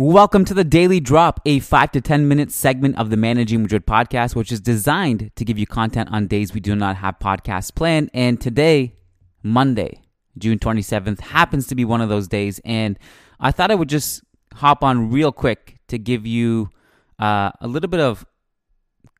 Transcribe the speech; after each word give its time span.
Welcome 0.00 0.46
to 0.46 0.54
the 0.54 0.64
Daily 0.64 0.98
Drop, 0.98 1.42
a 1.44 1.58
5 1.58 1.92
to 1.92 2.00
10 2.00 2.26
minute 2.26 2.50
segment 2.50 2.96
of 2.96 3.10
the 3.10 3.18
Managing 3.18 3.60
Madrid 3.60 3.86
podcast, 3.86 4.34
which 4.34 4.50
is 4.50 4.58
designed 4.58 5.30
to 5.36 5.44
give 5.44 5.58
you 5.58 5.66
content 5.66 6.08
on 6.10 6.26
days 6.26 6.54
we 6.54 6.60
do 6.60 6.74
not 6.74 6.96
have 6.96 7.18
podcasts 7.18 7.70
planned. 7.74 8.08
And 8.14 8.40
today, 8.40 8.94
Monday, 9.42 10.00
June 10.38 10.58
27th, 10.58 11.20
happens 11.20 11.66
to 11.66 11.74
be 11.74 11.84
one 11.84 12.00
of 12.00 12.08
those 12.08 12.28
days. 12.28 12.62
And 12.64 12.98
I 13.38 13.52
thought 13.52 13.70
I 13.70 13.74
would 13.74 13.90
just 13.90 14.22
hop 14.54 14.82
on 14.82 15.10
real 15.10 15.32
quick 15.32 15.80
to 15.88 15.98
give 15.98 16.26
you 16.26 16.70
uh, 17.18 17.50
a 17.60 17.68
little 17.68 17.90
bit 17.90 18.00
of 18.00 18.24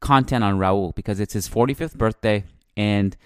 content 0.00 0.42
on 0.42 0.58
Raul 0.58 0.94
because 0.94 1.20
it's 1.20 1.34
his 1.34 1.46
45th 1.46 1.98
birthday 1.98 2.44
and 2.74 3.18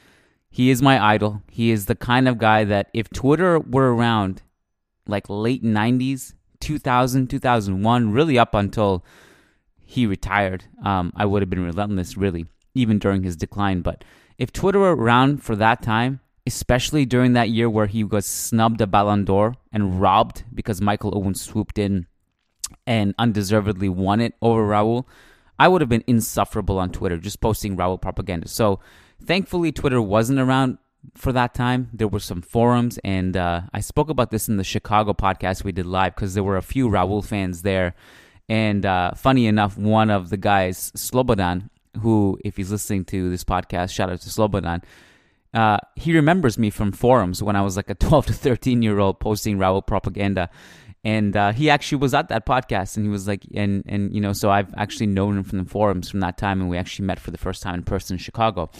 he 0.50 0.70
is 0.70 0.82
my 0.82 1.00
idol. 1.00 1.44
He 1.52 1.70
is 1.70 1.86
the 1.86 1.94
kind 1.94 2.26
of 2.26 2.36
guy 2.36 2.64
that 2.64 2.90
if 2.92 3.10
Twitter 3.10 3.60
were 3.60 3.94
around 3.94 4.42
like 5.06 5.26
late 5.28 5.62
90s, 5.62 6.32
2000, 6.64 7.28
2001, 7.28 8.10
really 8.10 8.38
up 8.38 8.54
until 8.54 9.04
he 9.84 10.06
retired, 10.06 10.64
um, 10.82 11.12
I 11.14 11.26
would 11.26 11.42
have 11.42 11.50
been 11.50 11.62
relentless, 11.62 12.16
really, 12.16 12.46
even 12.74 12.98
during 12.98 13.22
his 13.22 13.36
decline. 13.36 13.82
But 13.82 14.02
if 14.38 14.50
Twitter 14.52 14.78
were 14.80 14.96
around 14.96 15.42
for 15.42 15.54
that 15.56 15.82
time, 15.82 16.20
especially 16.46 17.04
during 17.04 17.34
that 17.34 17.50
year 17.50 17.68
where 17.68 17.86
he 17.86 18.02
was 18.02 18.26
snubbed 18.26 18.80
a 18.80 18.86
Ballon 18.86 19.24
d'Or 19.24 19.56
and 19.72 20.00
robbed 20.00 20.44
because 20.52 20.80
Michael 20.80 21.16
Owen 21.16 21.34
swooped 21.34 21.78
in 21.78 22.06
and 22.86 23.14
undeservedly 23.18 23.88
won 23.88 24.20
it 24.20 24.34
over 24.40 24.66
Raul, 24.66 25.04
I 25.58 25.68
would 25.68 25.82
have 25.82 25.88
been 25.88 26.04
insufferable 26.06 26.78
on 26.78 26.90
Twitter, 26.90 27.18
just 27.18 27.40
posting 27.40 27.76
Raul 27.76 28.00
propaganda. 28.00 28.48
So 28.48 28.80
thankfully, 29.22 29.70
Twitter 29.70 30.02
wasn't 30.02 30.40
around 30.40 30.78
for 31.14 31.32
that 31.32 31.54
time. 31.54 31.88
There 31.92 32.08
were 32.08 32.20
some 32.20 32.42
forums, 32.42 32.98
and 33.04 33.36
uh, 33.36 33.62
I 33.72 33.80
spoke 33.80 34.08
about 34.08 34.30
this 34.30 34.48
in 34.48 34.56
the 34.56 34.64
Chicago 34.64 35.12
podcast 35.12 35.64
we 35.64 35.72
did 35.72 35.86
live 35.86 36.14
because 36.14 36.34
there 36.34 36.44
were 36.44 36.56
a 36.56 36.62
few 36.62 36.88
Raul 36.88 37.24
fans 37.24 37.62
there. 37.62 37.94
And 38.48 38.84
uh, 38.84 39.14
funny 39.14 39.46
enough, 39.46 39.78
one 39.78 40.10
of 40.10 40.30
the 40.30 40.36
guys, 40.36 40.92
Slobodan, 40.92 41.70
who, 42.00 42.38
if 42.44 42.56
he's 42.56 42.70
listening 42.70 43.04
to 43.06 43.30
this 43.30 43.44
podcast, 43.44 43.90
shout 43.90 44.10
out 44.10 44.20
to 44.20 44.28
Slobodan, 44.28 44.82
uh, 45.54 45.78
he 45.94 46.14
remembers 46.14 46.58
me 46.58 46.68
from 46.68 46.92
forums 46.92 47.42
when 47.42 47.56
I 47.56 47.62
was 47.62 47.76
like 47.76 47.88
a 47.88 47.94
12 47.94 48.26
to 48.26 48.32
13 48.32 48.82
year 48.82 48.98
old 48.98 49.20
posting 49.20 49.58
Raul 49.58 49.86
propaganda. 49.86 50.50
And 51.04 51.36
uh, 51.36 51.52
he 51.52 51.68
actually 51.68 51.98
was 51.98 52.14
at 52.14 52.28
that 52.30 52.46
podcast, 52.46 52.96
and 52.96 53.04
he 53.04 53.10
was 53.10 53.28
like, 53.28 53.44
and 53.54 53.84
and 53.86 54.14
you 54.14 54.22
know, 54.22 54.32
so 54.32 54.50
I've 54.50 54.72
actually 54.74 55.08
known 55.08 55.36
him 55.36 55.44
from 55.44 55.58
the 55.58 55.68
forums 55.68 56.08
from 56.08 56.20
that 56.20 56.38
time, 56.38 56.62
and 56.62 56.70
we 56.70 56.78
actually 56.78 57.04
met 57.04 57.20
for 57.20 57.30
the 57.30 57.36
first 57.36 57.62
time 57.62 57.74
in 57.74 57.82
person 57.82 58.14
in 58.14 58.18
Chicago. 58.18 58.70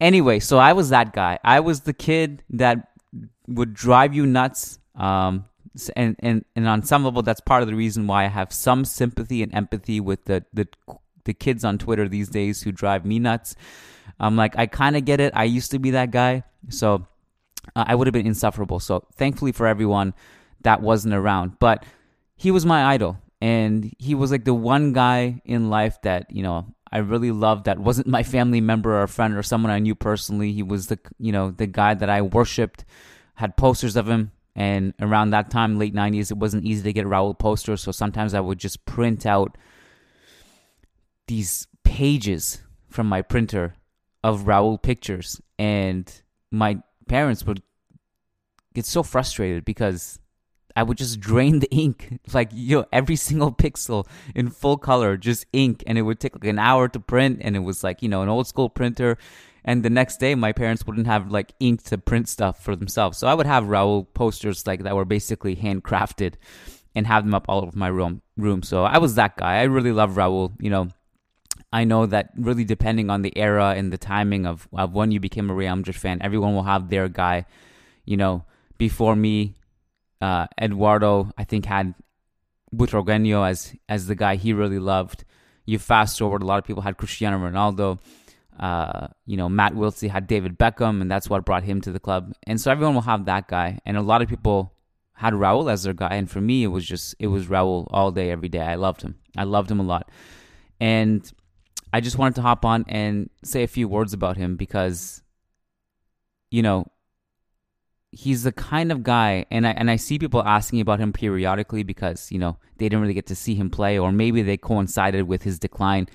Anyway, 0.00 0.38
so 0.40 0.58
I 0.58 0.72
was 0.72 0.90
that 0.90 1.12
guy. 1.12 1.38
I 1.42 1.60
was 1.60 1.80
the 1.80 1.92
kid 1.94 2.42
that 2.50 2.92
would 3.48 3.74
drive 3.74 4.14
you 4.14 4.26
nuts. 4.26 4.78
Um, 4.94 5.46
and, 5.94 6.16
and, 6.20 6.44
and 6.54 6.68
on 6.68 6.82
some 6.82 7.04
level, 7.04 7.22
that's 7.22 7.40
part 7.40 7.62
of 7.62 7.68
the 7.68 7.74
reason 7.74 8.06
why 8.06 8.24
I 8.24 8.28
have 8.28 8.52
some 8.52 8.84
sympathy 8.84 9.42
and 9.42 9.54
empathy 9.54 10.00
with 10.00 10.24
the, 10.24 10.44
the, 10.52 10.68
the 11.24 11.34
kids 11.34 11.64
on 11.64 11.78
Twitter 11.78 12.08
these 12.08 12.28
days 12.28 12.62
who 12.62 12.72
drive 12.72 13.04
me 13.04 13.18
nuts. 13.18 13.56
I'm 14.18 14.36
like, 14.36 14.56
I 14.58 14.66
kind 14.66 14.96
of 14.96 15.04
get 15.04 15.20
it. 15.20 15.32
I 15.34 15.44
used 15.44 15.70
to 15.72 15.78
be 15.78 15.90
that 15.92 16.10
guy. 16.10 16.44
So 16.68 17.06
uh, 17.74 17.84
I 17.86 17.94
would 17.94 18.06
have 18.06 18.14
been 18.14 18.26
insufferable. 18.26 18.80
So 18.80 19.04
thankfully 19.14 19.52
for 19.52 19.66
everyone, 19.66 20.14
that 20.62 20.80
wasn't 20.80 21.14
around. 21.14 21.58
But 21.58 21.84
he 22.36 22.50
was 22.50 22.64
my 22.64 22.84
idol. 22.94 23.18
And 23.40 23.94
he 23.98 24.14
was 24.14 24.30
like 24.30 24.44
the 24.44 24.54
one 24.54 24.92
guy 24.92 25.42
in 25.44 25.68
life 25.68 26.00
that, 26.02 26.30
you 26.30 26.42
know, 26.42 26.74
I 26.96 27.00
really 27.00 27.30
loved 27.30 27.66
that. 27.66 27.78
Wasn't 27.78 28.06
my 28.06 28.22
family 28.22 28.62
member 28.62 29.02
or 29.02 29.06
friend 29.06 29.36
or 29.36 29.42
someone 29.42 29.70
I 29.70 29.80
knew 29.80 29.94
personally. 29.94 30.52
He 30.52 30.62
was 30.62 30.86
the 30.86 30.98
you 31.18 31.30
know 31.30 31.50
the 31.50 31.66
guy 31.66 31.92
that 31.92 32.08
I 32.08 32.22
worshipped, 32.22 32.86
had 33.34 33.54
posters 33.58 33.96
of 33.96 34.08
him, 34.08 34.32
and 34.54 34.94
around 34.98 35.28
that 35.30 35.50
time, 35.50 35.78
late 35.78 35.94
'90s, 35.94 36.30
it 36.30 36.38
wasn't 36.38 36.64
easy 36.64 36.82
to 36.84 36.94
get 36.94 37.04
Raul 37.04 37.38
posters, 37.38 37.82
so 37.82 37.92
sometimes 37.92 38.32
I 38.32 38.40
would 38.40 38.58
just 38.58 38.86
print 38.86 39.26
out 39.26 39.58
these 41.28 41.66
pages 41.84 42.62
from 42.88 43.06
my 43.08 43.20
printer 43.20 43.74
of 44.24 44.44
Raul 44.44 44.80
pictures, 44.80 45.38
and 45.58 46.10
my 46.50 46.80
parents 47.08 47.44
would 47.44 47.62
get 48.72 48.86
so 48.86 49.02
frustrated 49.02 49.66
because 49.66 50.18
I 50.76 50.82
would 50.82 50.98
just 50.98 51.18
drain 51.18 51.60
the 51.60 51.70
ink, 51.70 52.20
like 52.32 52.50
you 52.52 52.78
know, 52.78 52.84
every 52.92 53.16
single 53.16 53.50
pixel 53.50 54.06
in 54.34 54.50
full 54.50 54.76
color, 54.76 55.16
just 55.16 55.46
ink, 55.52 55.82
and 55.86 55.98
it 55.98 56.02
would 56.02 56.20
take 56.20 56.34
like 56.34 56.44
an 56.44 56.58
hour 56.58 56.86
to 56.88 57.00
print, 57.00 57.40
and 57.40 57.56
it 57.56 57.60
was 57.60 57.82
like 57.82 58.02
you 58.02 58.08
know 58.08 58.22
an 58.22 58.28
old 58.28 58.46
school 58.46 58.68
printer. 58.68 59.18
And 59.68 59.82
the 59.82 59.90
next 59.90 60.20
day, 60.20 60.36
my 60.36 60.52
parents 60.52 60.86
wouldn't 60.86 61.08
have 61.08 61.32
like 61.32 61.52
ink 61.58 61.82
to 61.84 61.98
print 61.98 62.28
stuff 62.28 62.62
for 62.62 62.76
themselves, 62.76 63.18
so 63.18 63.26
I 63.26 63.34
would 63.34 63.46
have 63.46 63.64
Raul 63.64 64.06
posters 64.14 64.66
like 64.66 64.82
that 64.84 64.94
were 64.94 65.04
basically 65.04 65.56
handcrafted, 65.56 66.34
and 66.94 67.06
have 67.06 67.24
them 67.24 67.34
up 67.34 67.46
all 67.48 67.62
over 67.62 67.76
my 67.76 67.88
room. 67.88 68.22
Room. 68.36 68.62
So 68.62 68.84
I 68.84 68.98
was 68.98 69.14
that 69.14 69.36
guy. 69.36 69.56
I 69.56 69.64
really 69.64 69.92
love 69.92 70.12
Raul. 70.12 70.52
You 70.60 70.70
know, 70.70 70.88
I 71.72 71.84
know 71.84 72.06
that 72.06 72.30
really 72.36 72.64
depending 72.64 73.10
on 73.10 73.22
the 73.22 73.36
era 73.36 73.74
and 73.76 73.92
the 73.92 73.98
timing 73.98 74.46
of, 74.46 74.68
of 74.72 74.94
when 74.94 75.10
you 75.10 75.20
became 75.20 75.50
a 75.50 75.54
Real 75.54 75.76
Madrid 75.76 75.96
fan, 75.96 76.18
everyone 76.22 76.54
will 76.54 76.62
have 76.62 76.88
their 76.88 77.08
guy. 77.08 77.44
You 78.04 78.16
know, 78.16 78.44
before 78.78 79.16
me, 79.16 79.54
uh, 80.20 80.46
Eduardo, 80.60 81.30
I 81.36 81.44
think, 81.44 81.66
had 81.66 81.94
Butragueño 82.74 83.48
as 83.48 83.74
as 83.88 84.06
the 84.06 84.14
guy 84.14 84.36
he 84.36 84.52
really 84.52 84.78
loved. 84.78 85.24
You 85.64 85.78
fast 85.78 86.18
forward, 86.18 86.42
a 86.42 86.46
lot 86.46 86.58
of 86.58 86.64
people 86.64 86.82
had 86.82 86.96
Cristiano 86.96 87.38
Ronaldo. 87.38 87.98
Uh, 88.58 89.08
you 89.26 89.36
know, 89.36 89.48
Matt 89.48 89.74
Wiltse 89.74 90.08
had 90.08 90.26
David 90.26 90.58
Beckham, 90.58 91.02
and 91.02 91.10
that's 91.10 91.28
what 91.28 91.44
brought 91.44 91.64
him 91.64 91.80
to 91.82 91.92
the 91.92 92.00
club. 92.00 92.32
And 92.46 92.60
so 92.60 92.70
everyone 92.70 92.94
will 92.94 93.02
have 93.02 93.26
that 93.26 93.48
guy. 93.48 93.78
And 93.84 93.96
a 93.96 94.02
lot 94.02 94.22
of 94.22 94.28
people 94.28 94.72
had 95.12 95.34
Raul 95.34 95.70
as 95.70 95.82
their 95.82 95.92
guy. 95.92 96.14
And 96.14 96.30
for 96.30 96.40
me, 96.40 96.62
it 96.62 96.68
was 96.68 96.86
just, 96.86 97.14
it 97.18 97.26
was 97.26 97.46
Raul 97.46 97.86
all 97.90 98.12
day, 98.12 98.30
every 98.30 98.48
day. 98.48 98.60
I 98.60 98.76
loved 98.76 99.02
him. 99.02 99.16
I 99.36 99.44
loved 99.44 99.70
him 99.70 99.80
a 99.80 99.82
lot. 99.82 100.10
And 100.80 101.30
I 101.92 102.00
just 102.00 102.18
wanted 102.18 102.36
to 102.36 102.42
hop 102.42 102.64
on 102.64 102.84
and 102.88 103.30
say 103.42 103.62
a 103.62 103.68
few 103.68 103.88
words 103.88 104.12
about 104.12 104.36
him 104.36 104.56
because, 104.56 105.22
you 106.50 106.62
know, 106.62 106.86
he's 108.16 108.44
the 108.44 108.52
kind 108.52 108.90
of 108.90 109.02
guy 109.02 109.44
and 109.50 109.66
I 109.66 109.70
and 109.72 109.90
I 109.90 109.96
see 109.96 110.18
people 110.18 110.42
asking 110.42 110.80
about 110.80 111.00
him 111.00 111.12
periodically 111.12 111.82
because, 111.82 112.32
you 112.32 112.38
know, 112.38 112.56
they 112.78 112.86
didn't 112.86 113.02
really 113.02 113.14
get 113.14 113.26
to 113.26 113.36
see 113.36 113.54
him 113.54 113.70
play 113.70 113.98
or 113.98 114.10
maybe 114.10 114.42
they 114.42 114.56
coincided 114.56 115.28
with 115.28 115.42
his 115.42 115.58
decline 115.58 116.08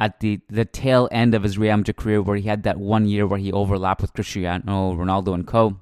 at 0.00 0.20
the 0.20 0.40
the 0.48 0.64
tail 0.64 1.08
end 1.12 1.34
of 1.34 1.42
his 1.42 1.58
Real 1.58 1.76
Madrid 1.76 1.96
career 1.96 2.22
where 2.22 2.36
he 2.36 2.48
had 2.48 2.62
that 2.62 2.78
one 2.78 3.06
year 3.06 3.26
where 3.26 3.38
he 3.38 3.52
overlapped 3.52 4.00
with 4.00 4.14
Cristiano 4.14 4.94
Ronaldo 4.94 5.34
and 5.34 5.46
co. 5.46 5.76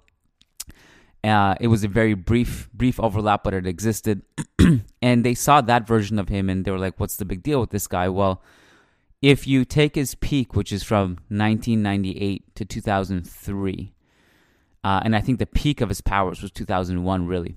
Uh, 1.22 1.54
it 1.58 1.68
was 1.68 1.84
a 1.84 1.88
very 1.88 2.14
brief 2.14 2.68
brief 2.74 3.00
overlap, 3.00 3.44
but 3.44 3.54
it 3.54 3.66
existed, 3.66 4.20
and 5.00 5.24
they 5.24 5.34
saw 5.34 5.62
that 5.62 5.86
version 5.86 6.18
of 6.18 6.28
him, 6.28 6.50
and 6.50 6.66
they 6.66 6.70
were 6.70 6.78
like, 6.78 7.00
"What's 7.00 7.16
the 7.16 7.24
big 7.24 7.42
deal 7.42 7.60
with 7.60 7.70
this 7.70 7.86
guy?" 7.86 8.10
Well, 8.10 8.42
if 9.22 9.46
you 9.46 9.64
take 9.64 9.94
his 9.94 10.14
peak, 10.14 10.54
which 10.54 10.70
is 10.70 10.82
from 10.82 11.16
1998 11.28 12.54
to 12.56 12.64
2003, 12.66 13.93
uh, 14.84 15.00
and 15.02 15.16
I 15.16 15.20
think 15.20 15.38
the 15.38 15.46
peak 15.46 15.80
of 15.80 15.88
his 15.88 16.02
powers 16.02 16.42
was 16.42 16.50
2001, 16.52 17.26
really. 17.26 17.56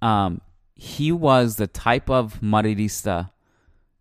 Um, 0.00 0.40
he 0.74 1.12
was 1.12 1.56
the 1.56 1.66
type 1.66 2.08
of 2.08 2.40
Madridista 2.40 3.30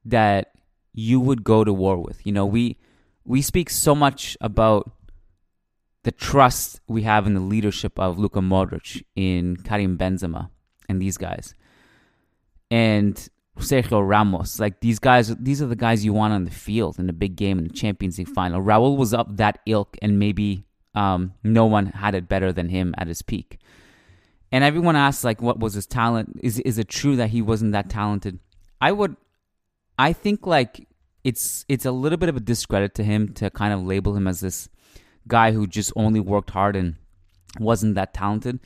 that 0.05 0.53
you 0.93 1.19
would 1.19 1.43
go 1.43 1.65
to 1.65 1.73
war 1.73 1.97
with. 1.97 2.25
You 2.25 2.31
know, 2.31 2.45
we 2.45 2.77
we 3.25 3.41
speak 3.41 3.69
so 3.69 3.93
much 3.93 4.37
about 4.41 4.91
the 6.03 6.11
trust 6.11 6.79
we 6.87 7.03
have 7.03 7.27
in 7.27 7.33
the 7.33 7.39
leadership 7.39 7.99
of 7.99 8.17
Luka 8.17 8.39
Modric, 8.39 9.03
in 9.15 9.57
Karim 9.57 9.97
Benzema, 9.97 10.49
and 10.89 11.01
these 11.01 11.17
guys, 11.17 11.53
and 12.71 13.29
Sergio 13.57 14.07
Ramos. 14.07 14.59
Like 14.59 14.79
these 14.79 14.99
guys, 14.99 15.35
these 15.35 15.61
are 15.61 15.67
the 15.67 15.75
guys 15.75 16.05
you 16.05 16.13
want 16.13 16.33
on 16.33 16.45
the 16.45 16.51
field 16.51 16.99
in 16.99 17.09
a 17.09 17.13
big 17.13 17.35
game 17.35 17.59
in 17.59 17.65
the 17.65 17.73
Champions 17.73 18.17
League 18.17 18.29
final. 18.29 18.61
Raul 18.61 18.95
was 18.97 19.13
up 19.13 19.35
that 19.37 19.59
ilk, 19.65 19.97
and 20.01 20.19
maybe 20.19 20.65
um, 20.95 21.33
no 21.43 21.65
one 21.65 21.87
had 21.87 22.15
it 22.15 22.29
better 22.29 22.51
than 22.51 22.69
him 22.69 22.93
at 22.97 23.07
his 23.07 23.21
peak. 23.21 23.59
And 24.51 24.63
everyone 24.63 24.95
asks, 24.95 25.23
like, 25.23 25.41
what 25.41 25.59
was 25.59 25.73
his 25.73 25.87
talent? 25.87 26.39
Is 26.43 26.59
is 26.59 26.77
it 26.77 26.87
true 26.87 27.15
that 27.15 27.31
he 27.31 27.41
wasn't 27.41 27.71
that 27.71 27.89
talented? 27.89 28.39
I 28.79 28.91
would, 28.91 29.15
I 29.97 30.13
think, 30.13 30.45
like, 30.45 30.87
it's 31.23 31.65
it's 31.67 31.85
a 31.85 31.91
little 31.91 32.17
bit 32.17 32.29
of 32.29 32.37
a 32.37 32.39
discredit 32.39 32.93
to 32.95 33.03
him 33.03 33.33
to 33.33 33.49
kind 33.49 33.73
of 33.73 33.83
label 33.83 34.15
him 34.15 34.27
as 34.27 34.41
this 34.41 34.69
guy 35.27 35.51
who 35.53 35.65
just 35.65 35.91
only 35.95 36.19
worked 36.19 36.51
hard 36.51 36.75
and 36.75 36.95
wasn't 37.59 37.95
that 37.95 38.13
talented. 38.13 38.59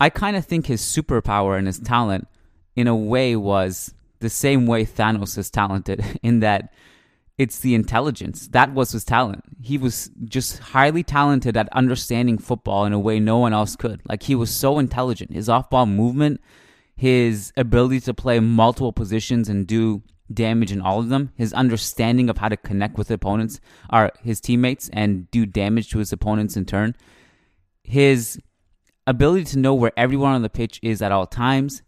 I 0.00 0.10
kind 0.10 0.36
of 0.36 0.44
think 0.44 0.66
his 0.66 0.80
superpower 0.80 1.58
and 1.58 1.66
his 1.66 1.78
talent, 1.78 2.28
in 2.76 2.86
a 2.86 2.96
way, 2.96 3.36
was 3.36 3.92
the 4.20 4.30
same 4.30 4.66
way 4.66 4.84
Thanos 4.84 5.36
is 5.36 5.50
talented, 5.50 6.04
in 6.22 6.40
that 6.40 6.72
it's 7.38 7.60
the 7.60 7.74
intelligence. 7.74 8.48
That 8.48 8.74
was 8.74 8.90
his 8.90 9.04
talent. 9.04 9.44
He 9.62 9.78
was 9.78 10.10
just 10.24 10.58
highly 10.58 11.04
talented 11.04 11.56
at 11.56 11.68
understanding 11.72 12.36
football 12.36 12.84
in 12.84 12.92
a 12.92 12.98
way 12.98 13.20
no 13.20 13.38
one 13.38 13.52
else 13.52 13.76
could. 13.76 14.02
Like 14.08 14.24
he 14.24 14.34
was 14.34 14.50
so 14.50 14.78
intelligent. 14.80 15.32
His 15.32 15.48
off-ball 15.48 15.86
movement, 15.86 16.40
his 16.96 17.52
ability 17.56 18.00
to 18.00 18.14
play 18.14 18.40
multiple 18.40 18.92
positions 18.92 19.48
and 19.48 19.66
do 19.66 20.02
damage 20.34 20.72
in 20.72 20.82
all 20.82 20.98
of 20.98 21.08
them, 21.08 21.32
his 21.36 21.52
understanding 21.52 22.28
of 22.28 22.38
how 22.38 22.48
to 22.48 22.56
connect 22.56 22.98
with 22.98 23.10
opponents 23.10 23.60
or 23.90 24.10
his 24.22 24.40
teammates 24.40 24.90
and 24.92 25.30
do 25.30 25.46
damage 25.46 25.88
to 25.90 25.98
his 25.98 26.12
opponents 26.12 26.56
in 26.56 26.64
turn, 26.64 26.94
his 27.82 28.38
ability 29.06 29.44
to 29.44 29.58
know 29.58 29.72
where 29.72 29.92
everyone 29.96 30.32
on 30.32 30.42
the 30.42 30.50
pitch 30.50 30.80
is 30.82 31.00
at 31.00 31.12
all 31.12 31.26
times, 31.26 31.82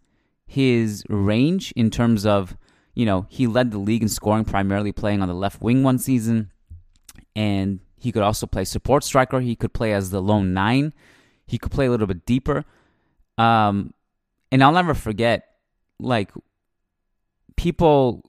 his 0.47 1.05
range 1.09 1.73
in 1.77 1.91
terms 1.91 2.25
of, 2.25 2.57
you 2.95 3.07
know, 3.07 3.27
he 3.29 3.47
led 3.47 3.71
the 3.71 3.79
league 3.79 4.03
in 4.03 4.09
scoring, 4.09 4.45
primarily 4.45 4.93
playing 4.93 5.23
on 5.23 5.29
the 5.29 5.35
left 5.35 5.63
wing 5.63 5.83
one 5.83 5.99
season. 5.99 6.51
And 7.37 7.81
he 7.97 8.13
could 8.13 8.23
also 8.23 8.47
play 8.47 8.65
support 8.65 9.05
striker. 9.05 9.41
He 9.41 9.55
could 9.57 9.73
play 9.73 9.93
as 9.93 10.11
the 10.11 10.21
lone 10.21 10.53
nine. 10.53 10.93
He 11.47 11.59
could 11.59 11.71
play 11.71 11.87
a 11.87 11.91
little 11.91 12.07
bit 12.07 12.27
deeper. 12.27 12.65
Um, 13.39 13.95
and 14.51 14.63
I'll 14.63 14.73
never 14.73 14.95
forget, 14.95 15.45
like, 15.99 16.31
people. 17.57 18.25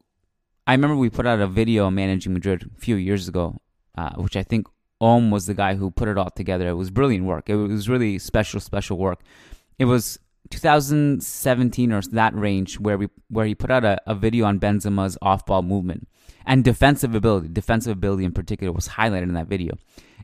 I 0.67 0.73
remember 0.73 0.95
we 0.95 1.09
put 1.09 1.25
out 1.25 1.39
a 1.39 1.47
video 1.47 1.89
managing 1.89 2.33
Madrid 2.33 2.69
a 2.75 2.79
few 2.79 2.95
years 2.95 3.27
ago, 3.27 3.57
uh, 3.97 4.11
which 4.15 4.37
I 4.37 4.43
think 4.43 4.67
Om 5.01 5.31
was 5.31 5.47
the 5.47 5.55
guy 5.55 5.75
who 5.75 5.89
put 5.89 6.07
it 6.07 6.17
all 6.17 6.29
together. 6.29 6.69
It 6.69 6.75
was 6.75 6.91
brilliant 6.91 7.25
work. 7.25 7.49
It 7.49 7.55
was 7.55 7.89
really 7.89 8.19
special, 8.19 8.59
special 8.59 8.97
work. 8.97 9.21
It 9.79 9.85
was 9.85 10.19
2017 10.51 11.91
or 11.91 12.01
that 12.01 12.35
range 12.35 12.79
where 12.79 12.97
we 12.97 13.07
where 13.29 13.45
he 13.45 13.55
put 13.55 13.71
out 13.71 13.83
a, 13.83 13.99
a 14.05 14.13
video 14.13 14.45
on 14.45 14.59
Benzema's 14.59 15.17
off-ball 15.21 15.63
movement 15.63 16.07
and 16.45 16.63
defensive 16.63 17.15
ability. 17.15 17.47
Defensive 17.47 17.91
ability 17.97 18.25
in 18.25 18.31
particular 18.31 18.71
was 18.71 18.89
highlighted 18.89 19.23
in 19.23 19.33
that 19.33 19.47
video, 19.47 19.77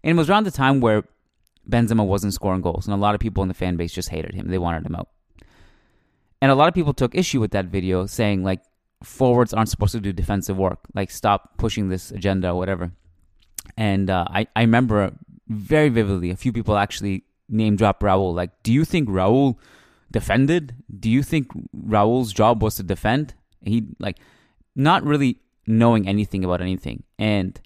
and 0.03 0.11
it 0.11 0.19
was 0.19 0.29
around 0.29 0.45
the 0.45 0.51
time 0.51 0.79
where 0.79 1.03
Benzema 1.69 2.05
wasn't 2.05 2.33
scoring 2.33 2.61
goals, 2.61 2.85
and 2.85 2.93
a 2.93 2.97
lot 2.97 3.15
of 3.15 3.19
people 3.19 3.41
in 3.41 3.49
the 3.49 3.55
fan 3.55 3.77
base 3.77 3.93
just 3.93 4.09
hated 4.09 4.35
him. 4.35 4.47
They 4.47 4.57
wanted 4.57 4.85
him 4.85 4.95
out, 4.95 5.09
and 6.41 6.51
a 6.51 6.55
lot 6.55 6.67
of 6.67 6.73
people 6.75 6.93
took 6.93 7.15
issue 7.15 7.39
with 7.39 7.51
that 7.51 7.65
video, 7.65 8.05
saying 8.05 8.43
like 8.43 8.61
forwards 9.03 9.53
aren't 9.53 9.69
supposed 9.69 9.93
to 9.93 9.99
do 9.99 10.13
defensive 10.13 10.57
work. 10.57 10.79
Like 10.93 11.11
stop 11.11 11.57
pushing 11.57 11.89
this 11.89 12.11
agenda 12.11 12.49
or 12.49 12.55
whatever. 12.55 12.91
And 13.75 14.09
uh, 14.09 14.25
I, 14.29 14.47
I 14.55 14.61
remember 14.61 15.13
very 15.47 15.89
vividly 15.89 16.29
a 16.29 16.35
few 16.35 16.53
people 16.53 16.77
actually 16.77 17.23
name 17.49 17.75
drop 17.75 18.01
Raul. 18.01 18.33
Like, 18.33 18.51
do 18.63 18.73
you 18.73 18.85
think 18.85 19.09
Raul 19.09 19.57
defended? 20.11 20.75
Do 20.99 21.09
you 21.09 21.23
think 21.23 21.47
Raul's 21.75 22.33
job 22.33 22.61
was 22.61 22.75
to 22.75 22.83
defend? 22.83 23.33
he 23.67 23.85
like 23.99 24.17
not 24.75 25.03
really 25.03 25.39
knowing 25.65 26.07
anything 26.07 26.43
about 26.43 26.61
anything. 26.61 27.03
And 27.19 27.59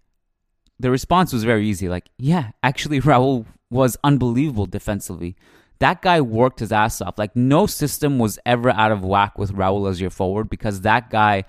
the 0.80 0.92
response 0.92 1.32
was 1.34 1.44
very 1.44 1.68
easy. 1.68 1.88
Like, 1.90 2.10
yeah, 2.18 2.52
actually 2.64 3.02
Raul 3.02 3.46
was 3.70 3.98
unbelievable 4.04 4.66
defensively. 4.66 5.36
That 5.80 6.02
guy 6.02 6.22
worked 6.22 6.60
his 6.60 6.72
ass 6.72 7.02
off. 7.02 7.18
Like 7.18 7.36
no 7.36 7.66
system 7.66 8.20
was 8.20 8.38
ever 8.46 8.70
out 8.70 8.92
of 8.92 9.04
whack 9.04 9.38
with 9.38 9.54
Raul 9.54 9.90
as 9.90 10.00
your 10.00 10.10
forward 10.10 10.50
because 10.50 10.82
that 10.82 11.10
guy 11.10 11.44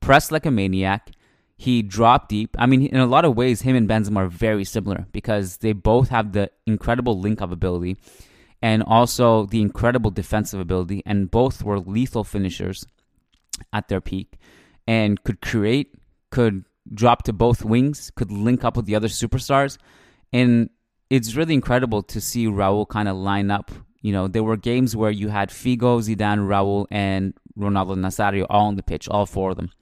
pressed 0.00 0.32
like 0.32 0.46
a 0.46 0.50
maniac. 0.50 1.10
He 1.56 1.82
dropped 1.82 2.30
deep. 2.30 2.56
I 2.58 2.66
mean, 2.66 2.86
in 2.86 2.98
a 2.98 3.06
lot 3.06 3.24
of 3.24 3.36
ways, 3.36 3.62
him 3.62 3.76
and 3.76 3.88
Benzema 3.88 4.16
are 4.16 4.28
very 4.28 4.64
similar 4.64 5.06
because 5.12 5.58
they 5.58 5.72
both 5.72 6.08
have 6.08 6.32
the 6.32 6.50
incredible 6.66 7.18
link 7.20 7.40
up 7.40 7.52
ability 7.52 7.96
and 8.64 8.82
also 8.82 9.44
the 9.44 9.60
incredible 9.60 10.10
defensive 10.10 10.58
ability, 10.58 11.02
and 11.04 11.30
both 11.30 11.62
were 11.62 11.78
lethal 11.78 12.24
finishers 12.24 12.86
at 13.74 13.88
their 13.88 14.00
peak 14.00 14.38
and 14.86 15.22
could 15.22 15.42
create, 15.42 15.94
could 16.30 16.64
drop 16.94 17.24
to 17.24 17.32
both 17.34 17.62
wings, 17.62 18.10
could 18.16 18.32
link 18.32 18.64
up 18.64 18.74
with 18.74 18.86
the 18.86 18.94
other 18.94 19.08
superstars. 19.08 19.76
And 20.32 20.70
it's 21.10 21.34
really 21.34 21.52
incredible 21.52 22.02
to 22.04 22.22
see 22.22 22.46
Raul 22.46 22.88
kind 22.88 23.06
of 23.06 23.16
line 23.16 23.50
up. 23.50 23.70
You 24.00 24.12
know, 24.12 24.28
there 24.28 24.42
were 24.42 24.56
games 24.56 24.96
where 24.96 25.10
you 25.10 25.28
had 25.28 25.50
Figo, 25.50 26.00
Zidane, 26.00 26.48
Raul, 26.48 26.86
and 26.90 27.34
Ronaldo 27.58 27.96
Nazario 27.96 28.46
all 28.48 28.68
on 28.68 28.76
the 28.76 28.82
pitch, 28.82 29.10
all 29.10 29.26
four 29.26 29.50
of 29.50 29.58
them. 29.58 29.72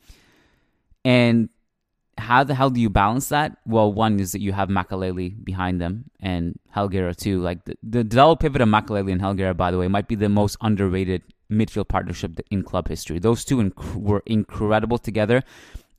And 1.05 1.51
how 2.19 2.45
the 2.45 2.55
hell 2.55 2.71
do 2.71 2.81
you 2.81 2.91
balance 2.91 3.29
that? 3.29 3.57
Well, 3.67 3.93
one 3.93 4.21
is 4.21 4.33
that 4.33 4.41
you 4.41 4.53
have 4.53 4.69
Makelele 4.69 5.43
behind 5.45 5.81
them 5.81 6.05
and 6.21 6.59
Helguera 6.75 7.17
too. 7.17 7.41
Like 7.41 7.65
the, 7.65 7.77
the 7.83 8.05
double 8.05 8.37
pivot 8.37 8.61
of 8.61 8.69
Makelele 8.69 9.13
and 9.13 9.21
Helguera, 9.21 9.57
by 9.57 9.71
the 9.71 9.79
way, 9.79 9.89
might 9.89 10.09
be 10.09 10.15
the 10.15 10.29
most 10.29 10.57
underrated 10.61 11.23
midfield 11.51 11.89
partnership 11.89 12.39
in 12.51 12.63
club 12.63 12.89
history. 12.89 13.19
Those 13.19 13.45
two 13.45 13.59
inc- 13.59 13.95
were 13.97 14.23
incredible 14.27 14.99
together. 14.99 15.43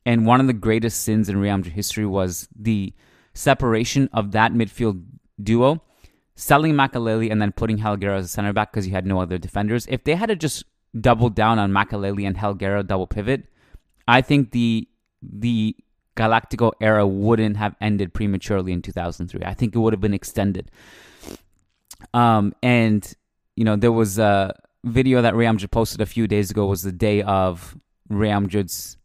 And 0.06 0.26
one 0.26 0.42
of 0.42 0.48
the 0.48 0.54
greatest 0.54 1.04
sins 1.04 1.30
in 1.30 1.38
Real 1.38 1.58
Madrid 1.58 1.74
history 1.74 2.06
was 2.06 2.48
the 2.58 2.94
separation 3.34 4.10
of 4.14 4.32
that 4.32 4.52
midfield 4.52 5.04
duo, 5.42 5.82
selling 6.36 6.74
Makelele 6.74 7.32
and 7.32 7.42
then 7.42 7.52
putting 7.52 7.78
Helguera 7.80 8.18
as 8.18 8.26
a 8.26 8.30
center 8.30 8.54
back 8.54 8.72
because 8.72 8.86
you 8.86 8.94
had 8.94 9.06
no 9.06 9.22
other 9.22 9.38
defenders. 9.38 9.88
If 9.90 10.04
they 10.04 10.16
had 10.16 10.28
to 10.28 10.36
just 10.36 10.66
double 11.00 11.30
down 11.30 11.58
on 11.58 11.72
Makelele 11.72 12.28
and 12.28 12.38
Helguera 12.38 12.86
double 12.86 13.08
pivot, 13.08 13.46
I 14.08 14.22
think 14.22 14.52
the 14.52 14.88
the 15.22 15.76
Galactico 16.16 16.72
era 16.80 17.06
wouldn't 17.08 17.58
have 17.58 17.76
ended 17.82 18.14
prematurely 18.14 18.72
in 18.72 18.82
2003. 18.82 19.42
I 19.44 19.54
think 19.54 19.76
it 19.76 19.80
would 19.80 19.94
have 19.94 20.02
been 20.02 20.14
extended. 20.14 20.70
Um, 22.14 22.54
and 22.62 23.14
you 23.56 23.64
know, 23.64 23.76
there 23.76 23.92
was 23.92 24.20
a 24.20 24.56
video 24.84 25.22
that 25.22 25.36
Madrid 25.36 25.72
posted 25.72 26.02
a 26.02 26.06
few 26.06 26.28
days 26.28 26.52
ago. 26.52 26.66
Was 26.66 26.84
the 26.84 26.92
day 26.92 27.22
of 27.22 27.78
Madrid's 28.10 28.98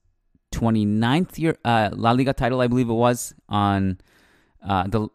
29th 0.52 1.38
year 1.38 1.56
uh, 1.64 1.90
La 1.93 2.12
Liga 2.12 2.32
title, 2.32 2.60
I 2.60 2.66
believe 2.66 2.88
it 2.88 2.94
was 2.94 3.34
on 3.49 3.99
uh, 4.66 4.87
the 4.88 5.08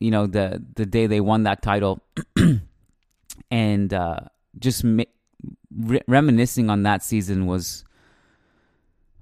you 0.00 0.10
know 0.10 0.26
the 0.26 0.64
the 0.74 0.86
day 0.86 1.06
they 1.06 1.20
won 1.20 1.42
that 1.44 1.62
title, 1.62 2.00
and 3.50 3.92
uh, 3.92 4.20
just 4.58 4.84
re- 4.84 6.00
reminiscing 6.06 6.70
on 6.70 6.84
that 6.84 7.02
season 7.02 7.46
was 7.46 7.84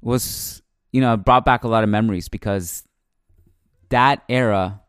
was 0.03 0.63
you 0.97 1.03
know, 1.03 1.15
brought 1.15 1.45
back 1.45 1.63
a 1.63 1.69
lot 1.69 1.85
of 1.85 1.91
memories 1.91 2.27
because 2.27 2.83
that 3.91 4.23
era, 4.31 4.81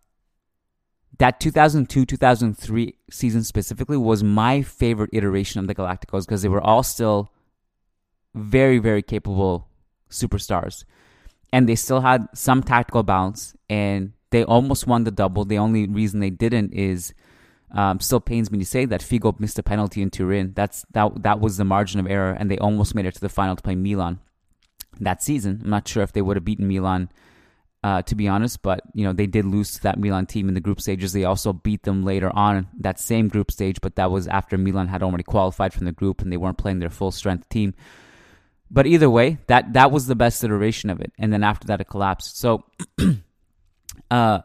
that 1.20 1.42
2002 1.42 2.06
2003 2.06 2.96
season 3.12 3.44
specifically, 3.44 3.98
was 3.98 4.24
my 4.24 4.62
favorite 4.62 5.10
iteration 5.12 5.60
of 5.60 5.68
the 5.68 5.76
Galacticos 5.76 6.26
because 6.26 6.44
they 6.44 6.48
were 6.48 6.62
all 6.62 6.82
still 6.82 7.30
very, 8.34 8.78
very 8.78 9.02
capable 9.02 9.68
superstars. 10.10 10.86
And 11.52 11.68
they 11.68 11.76
still 11.76 12.00
had 12.00 12.30
some 12.34 12.64
tactical 12.64 13.04
balance 13.04 13.54
and 13.70 14.14
they 14.30 14.46
almost 14.46 14.88
won 14.88 15.04
the 15.04 15.12
double. 15.12 15.44
The 15.44 15.58
only 15.58 15.88
reason 15.88 16.22
they 16.22 16.30
didn't 16.30 16.74
is 16.74 17.14
um, 17.72 18.00
still 18.00 18.22
pains 18.22 18.50
me 18.50 18.60
to 18.60 18.66
say 18.66 18.86
that 18.86 19.02
Figo 19.02 19.38
missed 19.42 19.60
a 19.60 19.64
penalty 19.64 20.02
in 20.02 20.10
Turin. 20.10 20.54
That's 20.56 20.86
that 20.92 21.22
that 21.24 21.42
was 21.42 21.58
the 21.58 21.66
margin 21.66 22.00
of 22.00 22.08
error, 22.08 22.32
and 22.32 22.50
they 22.50 22.58
almost 22.60 22.96
made 22.96 23.06
it 23.06 23.16
to 23.16 23.20
the 23.20 23.28
final 23.28 23.58
to 23.58 23.62
play 23.62 23.76
Milan 23.76 24.22
that 25.02 25.24
season. 25.24 25.62
I'm 25.64 25.70
not 25.70 25.88
sure 25.88 26.04
if 26.04 26.14
they 26.14 26.22
would 26.22 26.38
have 26.38 26.46
beaten 26.46 26.68
Milan, 26.68 27.10
uh, 27.84 28.02
to 28.04 28.16
be 28.16 28.28
honest, 28.28 28.62
but 28.62 28.82
you 28.94 29.04
know 29.04 29.14
they 29.14 29.28
did 29.28 29.46
lose 29.46 29.74
to 29.74 29.84
that 29.84 30.00
Milan 30.00 30.26
team 30.26 30.48
in 30.48 30.54
the 30.54 30.62
group 30.62 30.82
stages. 30.82 31.14
They 31.14 31.24
also 31.24 31.54
beat 31.54 31.84
them 31.84 32.04
later 32.04 32.30
on 32.36 32.68
that 32.80 33.00
same 33.00 33.28
group 33.28 33.52
stage, 33.52 33.80
but 33.82 33.96
that 33.96 34.12
was 34.12 34.28
after 34.28 34.58
Milan 34.58 34.88
had 34.88 35.04
already 35.04 35.24
qualified 35.24 35.74
from 35.74 35.86
the 35.86 35.92
group 35.92 36.22
and 36.22 36.32
they 36.32 36.38
weren't 36.38 36.58
playing 36.58 36.80
their 36.80 36.90
full 36.90 37.12
strength 37.12 37.48
team. 37.50 37.74
But 38.70 38.86
either 38.86 39.10
way, 39.10 39.38
that 39.48 39.74
that 39.74 39.92
was 39.92 40.08
the 40.08 40.16
best 40.16 40.44
iteration 40.44 40.90
of 40.90 41.00
it, 41.00 41.14
and 41.18 41.32
then 41.32 41.44
after 41.44 41.68
that 41.68 41.82
it 41.82 41.86
collapsed. 41.86 42.38
So, 42.38 42.66
uh, 44.12 44.42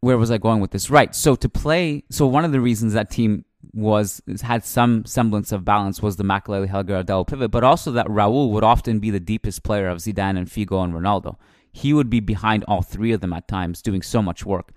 where 0.00 0.18
was 0.18 0.30
I 0.30 0.38
going 0.38 0.60
with 0.60 0.70
this? 0.70 0.90
Right. 0.90 1.14
So 1.14 1.34
to 1.36 1.48
play, 1.48 2.04
so 2.10 2.26
one 2.26 2.44
of 2.44 2.52
the 2.52 2.60
reasons 2.60 2.92
that 2.92 3.10
team 3.10 3.44
was 3.72 4.22
had 4.42 4.64
some 4.64 5.04
semblance 5.04 5.52
of 5.52 5.64
balance 5.64 6.02
was 6.02 6.16
the 6.16 6.24
Makelele 6.24 6.68
Helguera 6.68 7.04
double 7.04 7.24
pivot, 7.24 7.50
but 7.50 7.64
also 7.64 7.92
that 7.92 8.06
Raul 8.06 8.50
would 8.50 8.64
often 8.64 8.98
be 8.98 9.10
the 9.10 9.20
deepest 9.20 9.62
player 9.62 9.88
of 9.88 9.98
Zidane 9.98 10.36
and 10.36 10.46
Figo 10.46 10.82
and 10.84 10.92
Ronaldo. 10.92 11.36
He 11.72 11.92
would 11.92 12.10
be 12.10 12.20
behind 12.20 12.64
all 12.66 12.82
three 12.82 13.12
of 13.12 13.20
them 13.20 13.32
at 13.32 13.48
times, 13.48 13.82
doing 13.82 14.02
so 14.02 14.22
much 14.22 14.44
work. 14.44 14.72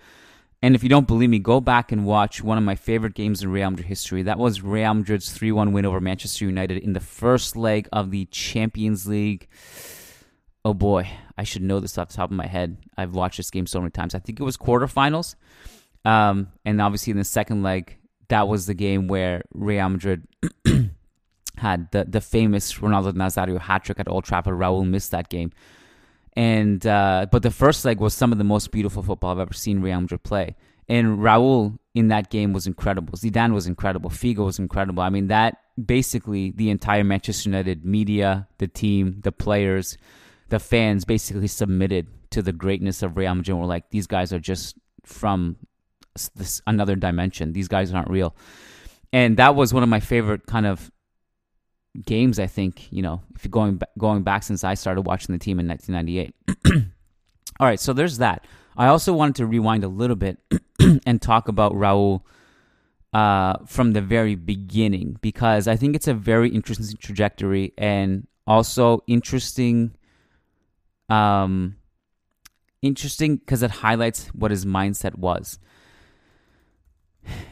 And 0.64 0.76
if 0.76 0.84
you 0.84 0.90
don't 0.90 1.08
believe 1.08 1.30
me, 1.30 1.40
go 1.40 1.60
back 1.60 1.92
and 1.92 2.06
watch 2.06 2.44
one 2.44 2.58
of 2.58 2.64
my 2.64 2.76
favorite 2.76 3.16
games 3.16 3.42
in 3.42 3.52
Real 3.52 3.72
Madrid 3.72 3.88
history. 3.88 4.22
That 4.24 4.38
was 4.38 4.62
Real 4.62 4.94
Madrid's 4.94 5.32
3 5.32 5.52
1 5.52 5.74
win 5.74 5.86
over 5.86 6.00
Manchester 6.00 6.46
United 6.46 6.78
in 6.78 6.94
the 6.94 7.00
first 7.00 7.56
leg 7.56 7.90
of 7.92 8.12
the 8.12 8.26
Champions 8.26 9.08
League. 9.08 9.48
Oh 10.64 10.76
boy, 10.76 11.10
I 11.36 11.44
should 11.44 11.64
know 11.64 11.80
this 11.80 11.98
off 11.98 12.10
the 12.10 12.16
top 12.16 12.30
of 12.30 12.38
my 12.38 12.46
head. 12.46 12.78
I've 12.96 13.16
watched 13.16 13.38
this 13.38 13.50
game 13.50 13.66
so 13.66 13.80
many 13.80 13.90
times. 13.90 14.14
I 14.14 14.20
think 14.20 14.40
it 14.40 14.44
was 14.44 14.58
quarterfinals. 14.58 15.36
Um, 16.06 16.50
and 16.64 16.80
obviously 16.80 17.12
in 17.12 17.18
the 17.18 17.24
second 17.24 17.64
leg, 17.64 17.98
that 18.32 18.48
was 18.48 18.66
the 18.66 18.74
game 18.74 19.08
where 19.08 19.44
Real 19.54 19.90
Madrid 19.90 20.26
had 21.58 21.92
the, 21.92 22.06
the 22.06 22.22
famous 22.22 22.74
Ronaldo 22.76 23.12
Nazario 23.12 23.60
hat 23.60 23.84
trick 23.84 24.00
at 24.00 24.08
Old 24.08 24.24
Trafford. 24.24 24.56
Raul 24.56 24.88
missed 24.88 25.12
that 25.12 25.30
game. 25.30 25.52
And 26.34 26.86
uh, 26.88 27.28
but 27.30 27.44
the 27.44 27.52
first 27.52 27.84
leg 27.84 28.00
was 28.00 28.14
some 28.14 28.32
of 28.32 28.38
the 28.38 28.46
most 28.46 28.72
beautiful 28.72 29.04
football 29.04 29.32
I've 29.32 29.40
ever 29.40 29.54
seen 29.54 29.82
Real 29.82 30.00
Madrid 30.00 30.24
play. 30.24 30.56
And 30.88 31.20
Raul 31.20 31.78
in 31.94 32.08
that 32.08 32.30
game 32.30 32.54
was 32.54 32.68
incredible. 32.68 33.18
Zidane 33.18 33.54
was 33.54 33.68
incredible. 33.68 34.10
Figo 34.10 34.46
was 34.46 34.60
incredible. 34.60 35.04
I 35.04 35.10
mean, 35.10 35.28
that 35.28 35.58
basically 35.84 36.52
the 36.52 36.70
entire 36.70 37.04
Manchester 37.04 37.50
United 37.50 37.86
media, 37.86 38.48
the 38.60 38.68
team, 38.68 39.20
the 39.24 39.34
players, 39.34 39.98
the 40.48 40.60
fans 40.60 41.04
basically 41.04 41.48
submitted 41.48 42.08
to 42.30 42.42
the 42.42 42.54
greatness 42.54 43.04
of 43.04 43.18
Real 43.18 43.36
Madrid. 43.36 43.58
We're 43.58 43.66
like, 43.66 43.90
these 43.90 44.08
guys 44.08 44.32
are 44.32 44.40
just 44.40 44.78
from 45.04 45.58
this 46.36 46.62
another 46.68 46.96
dimension. 46.96 47.54
These 47.54 47.68
guys 47.68 47.94
aren't 47.94 48.10
real. 48.10 48.36
And 49.14 49.38
that 49.38 49.56
was 49.56 49.74
one 49.74 49.84
of 49.84 49.90
my 49.90 50.00
favorite 50.00 50.46
kind 50.46 50.66
of 50.66 50.92
games. 52.06 52.40
I 52.40 52.48
think 52.48 52.92
you 52.92 53.02
know, 53.02 53.22
if 53.36 53.44
you're 53.44 53.52
going 53.52 53.80
going 53.98 54.24
back 54.24 54.44
since 54.44 54.64
I 54.64 54.74
started 54.74 55.02
watching 55.02 55.34
the 55.34 55.40
team 55.40 55.60
in 55.60 55.68
1998. 55.68 56.36
All 57.60 57.68
right, 57.68 57.80
so 57.80 57.94
there's 57.94 58.18
that. 58.18 58.46
I 58.76 58.88
also 58.88 59.14
wanted 59.14 59.36
to 59.36 59.46
rewind 59.46 59.84
a 59.84 59.88
little 59.88 60.16
bit 60.16 60.40
and 61.06 61.22
talk 61.22 61.48
about 61.48 61.74
Raul 61.74 62.22
uh, 63.14 63.58
from 63.66 63.92
the 63.92 64.02
very 64.02 64.36
beginning 64.36 65.18
because 65.22 65.68
I 65.68 65.76
think 65.76 65.96
it's 65.96 66.08
a 66.08 66.14
very 66.14 66.50
interesting 66.50 66.98
trajectory 66.98 67.74
and 67.78 68.28
also 68.48 69.04
interesting. 69.08 69.96
Um, 71.10 71.76
interesting 72.82 73.36
because 73.36 73.64
it 73.64 73.70
highlights 73.70 74.28
what 74.28 74.50
his 74.50 74.66
mindset 74.66 75.16
was. 75.16 75.60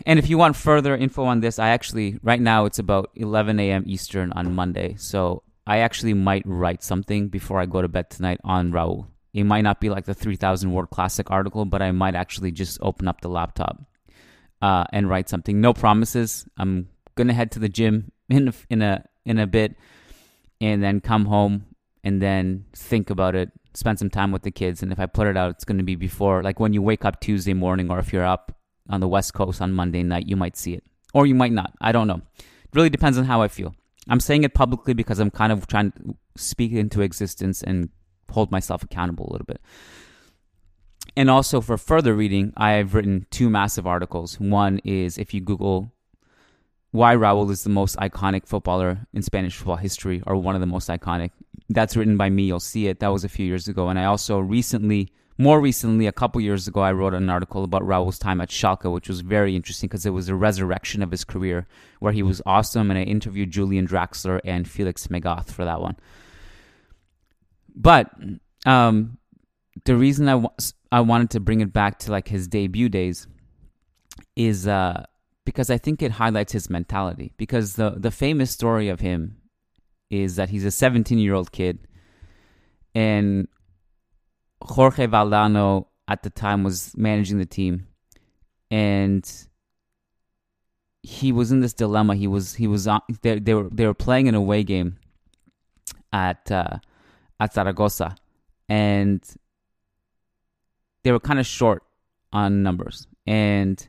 And 0.05 0.17
if 0.17 0.29
you 0.29 0.37
want 0.37 0.55
further 0.55 0.95
info 0.95 1.25
on 1.25 1.39
this, 1.39 1.59
I 1.59 1.69
actually 1.69 2.19
right 2.23 2.41
now 2.41 2.65
it's 2.65 2.79
about 2.79 3.11
11 3.15 3.59
a.m. 3.59 3.83
Eastern 3.85 4.31
on 4.33 4.55
Monday, 4.55 4.95
so 4.97 5.43
I 5.67 5.79
actually 5.79 6.13
might 6.13 6.43
write 6.45 6.83
something 6.83 7.27
before 7.27 7.59
I 7.59 7.65
go 7.65 7.81
to 7.81 7.87
bed 7.87 8.09
tonight 8.09 8.39
on 8.43 8.71
Raul. 8.71 9.07
It 9.33 9.43
might 9.43 9.61
not 9.61 9.79
be 9.79 9.89
like 9.89 10.05
the 10.05 10.15
3,000 10.15 10.71
word 10.71 10.89
classic 10.89 11.29
article, 11.29 11.65
but 11.65 11.81
I 11.81 11.91
might 11.91 12.15
actually 12.15 12.51
just 12.51 12.79
open 12.81 13.07
up 13.07 13.21
the 13.21 13.29
laptop 13.29 13.79
uh, 14.61 14.85
and 14.91 15.07
write 15.07 15.29
something. 15.29 15.61
No 15.61 15.73
promises. 15.73 16.47
I'm 16.57 16.89
gonna 17.15 17.33
head 17.33 17.51
to 17.51 17.59
the 17.59 17.69
gym 17.69 18.11
in 18.29 18.47
a, 18.47 18.53
in 18.69 18.81
a 18.81 19.05
in 19.25 19.37
a 19.37 19.45
bit, 19.47 19.75
and 20.59 20.81
then 20.81 21.01
come 21.01 21.25
home 21.25 21.65
and 22.03 22.21
then 22.21 22.65
think 22.73 23.09
about 23.09 23.35
it. 23.35 23.51
Spend 23.75 23.99
some 23.99 24.09
time 24.09 24.31
with 24.31 24.41
the 24.41 24.51
kids, 24.51 24.81
and 24.81 24.91
if 24.91 24.99
I 24.99 25.05
put 25.05 25.27
it 25.27 25.37
out, 25.37 25.51
it's 25.51 25.65
gonna 25.65 25.83
be 25.83 25.95
before 25.95 26.41
like 26.41 26.59
when 26.59 26.73
you 26.73 26.81
wake 26.81 27.05
up 27.05 27.21
Tuesday 27.21 27.53
morning, 27.53 27.91
or 27.91 27.99
if 27.99 28.11
you're 28.11 28.25
up 28.25 28.58
on 28.89 28.99
the 28.99 29.07
West 29.07 29.33
Coast 29.33 29.61
on 29.61 29.73
Monday 29.73 30.03
night, 30.03 30.27
you 30.27 30.35
might 30.35 30.57
see 30.57 30.73
it, 30.73 30.83
or 31.13 31.25
you 31.25 31.35
might 31.35 31.51
not. 31.51 31.73
I 31.81 31.91
don't 31.91 32.07
know. 32.07 32.21
It 32.37 32.75
really 32.75 32.89
depends 32.89 33.17
on 33.17 33.25
how 33.25 33.41
I 33.41 33.47
feel. 33.47 33.75
I'm 34.07 34.19
saying 34.19 34.43
it 34.43 34.53
publicly 34.53 34.93
because 34.93 35.19
I'm 35.19 35.31
kind 35.31 35.51
of 35.51 35.67
trying 35.67 35.91
to 35.91 36.15
speak 36.35 36.71
into 36.71 37.01
existence 37.01 37.61
and 37.61 37.89
hold 38.31 38.51
myself 38.51 38.83
accountable 38.83 39.27
a 39.29 39.31
little 39.31 39.45
bit. 39.45 39.61
And 41.15 41.29
also 41.29 41.61
for 41.61 41.77
further 41.77 42.13
reading, 42.13 42.53
I've 42.55 42.93
written 42.93 43.25
two 43.31 43.49
massive 43.49 43.85
articles. 43.85 44.39
One 44.39 44.79
is 44.83 45.17
if 45.17 45.33
you 45.33 45.41
Google 45.41 45.93
why 46.91 47.15
Raul 47.15 47.51
is 47.51 47.63
the 47.63 47.69
most 47.69 47.95
iconic 47.97 48.47
footballer 48.47 49.05
in 49.13 49.21
Spanish 49.21 49.55
football 49.55 49.75
history, 49.75 50.23
or 50.25 50.35
one 50.35 50.55
of 50.55 50.61
the 50.61 50.67
most 50.67 50.89
iconic. 50.89 51.31
That's 51.69 51.95
written 51.95 52.17
by 52.17 52.29
me. 52.29 52.43
You'll 52.43 52.59
see 52.59 52.87
it. 52.87 52.99
That 52.99 53.09
was 53.09 53.23
a 53.23 53.29
few 53.29 53.45
years 53.45 53.67
ago. 53.67 53.89
And 53.89 53.99
I 53.99 54.05
also 54.05 54.39
recently, 54.39 55.13
more 55.39 55.61
recently, 55.61 56.05
a 56.05 56.11
couple 56.11 56.41
years 56.41 56.67
ago, 56.67 56.81
I 56.81 56.91
wrote 56.91 57.13
an 57.13 57.29
article 57.29 57.63
about 57.63 57.85
Raul's 57.85 58.19
time 58.19 58.41
at 58.41 58.49
Schalke, 58.49 58.91
which 58.91 59.07
was 59.07 59.21
very 59.21 59.55
interesting 59.55 59.87
because 59.87 60.05
it 60.05 60.09
was 60.09 60.27
a 60.27 60.35
resurrection 60.35 61.01
of 61.01 61.11
his 61.11 61.23
career 61.23 61.65
where 62.01 62.11
he 62.11 62.21
was 62.21 62.41
awesome. 62.45 62.91
And 62.91 62.99
I 62.99 63.03
interviewed 63.03 63.49
Julian 63.49 63.87
Draxler 63.87 64.41
and 64.43 64.67
Felix 64.67 65.07
Magath 65.07 65.49
for 65.49 65.63
that 65.63 65.79
one. 65.79 65.95
But 67.73 68.11
um, 68.65 69.17
the 69.85 69.95
reason 69.95 70.27
I, 70.27 70.43
I 70.91 70.99
wanted 70.99 71.29
to 71.29 71.39
bring 71.39 71.61
it 71.61 71.71
back 71.71 71.99
to 71.99 72.11
like 72.11 72.27
his 72.27 72.49
debut 72.49 72.89
days 72.89 73.25
is 74.35 74.67
uh, 74.67 75.05
because 75.45 75.69
I 75.69 75.77
think 75.77 76.01
it 76.01 76.11
highlights 76.11 76.51
his 76.51 76.69
mentality. 76.69 77.31
Because 77.37 77.77
the, 77.77 77.91
the 77.91 78.11
famous 78.11 78.51
story 78.51 78.89
of 78.89 78.99
him 78.99 79.37
is 80.09 80.35
that 80.35 80.49
he's 80.49 80.65
a 80.65 80.71
17 80.71 81.17
year 81.17 81.33
old 81.33 81.53
kid, 81.53 81.87
and 82.93 83.47
Jorge 84.61 85.07
Valdano 85.07 85.85
at 86.07 86.23
the 86.23 86.29
time 86.29 86.63
was 86.63 86.95
managing 86.97 87.37
the 87.37 87.45
team, 87.45 87.87
and 88.69 89.29
he 91.01 91.31
was 91.31 91.51
in 91.51 91.61
this 91.61 91.73
dilemma. 91.73 92.15
He 92.15 92.27
was 92.27 92.55
he 92.55 92.67
was 92.67 92.87
on, 92.87 93.01
they, 93.21 93.39
they 93.39 93.53
were 93.53 93.69
they 93.71 93.85
were 93.85 93.93
playing 93.93 94.27
an 94.27 94.35
away 94.35 94.63
game 94.63 94.97
at 96.11 96.51
uh, 96.51 96.77
at 97.39 97.53
Zaragoza, 97.53 98.15
and 98.67 99.23
they 101.03 101.11
were 101.11 101.19
kind 101.19 101.39
of 101.39 101.45
short 101.45 101.83
on 102.33 102.63
numbers. 102.63 103.07
And 103.25 103.87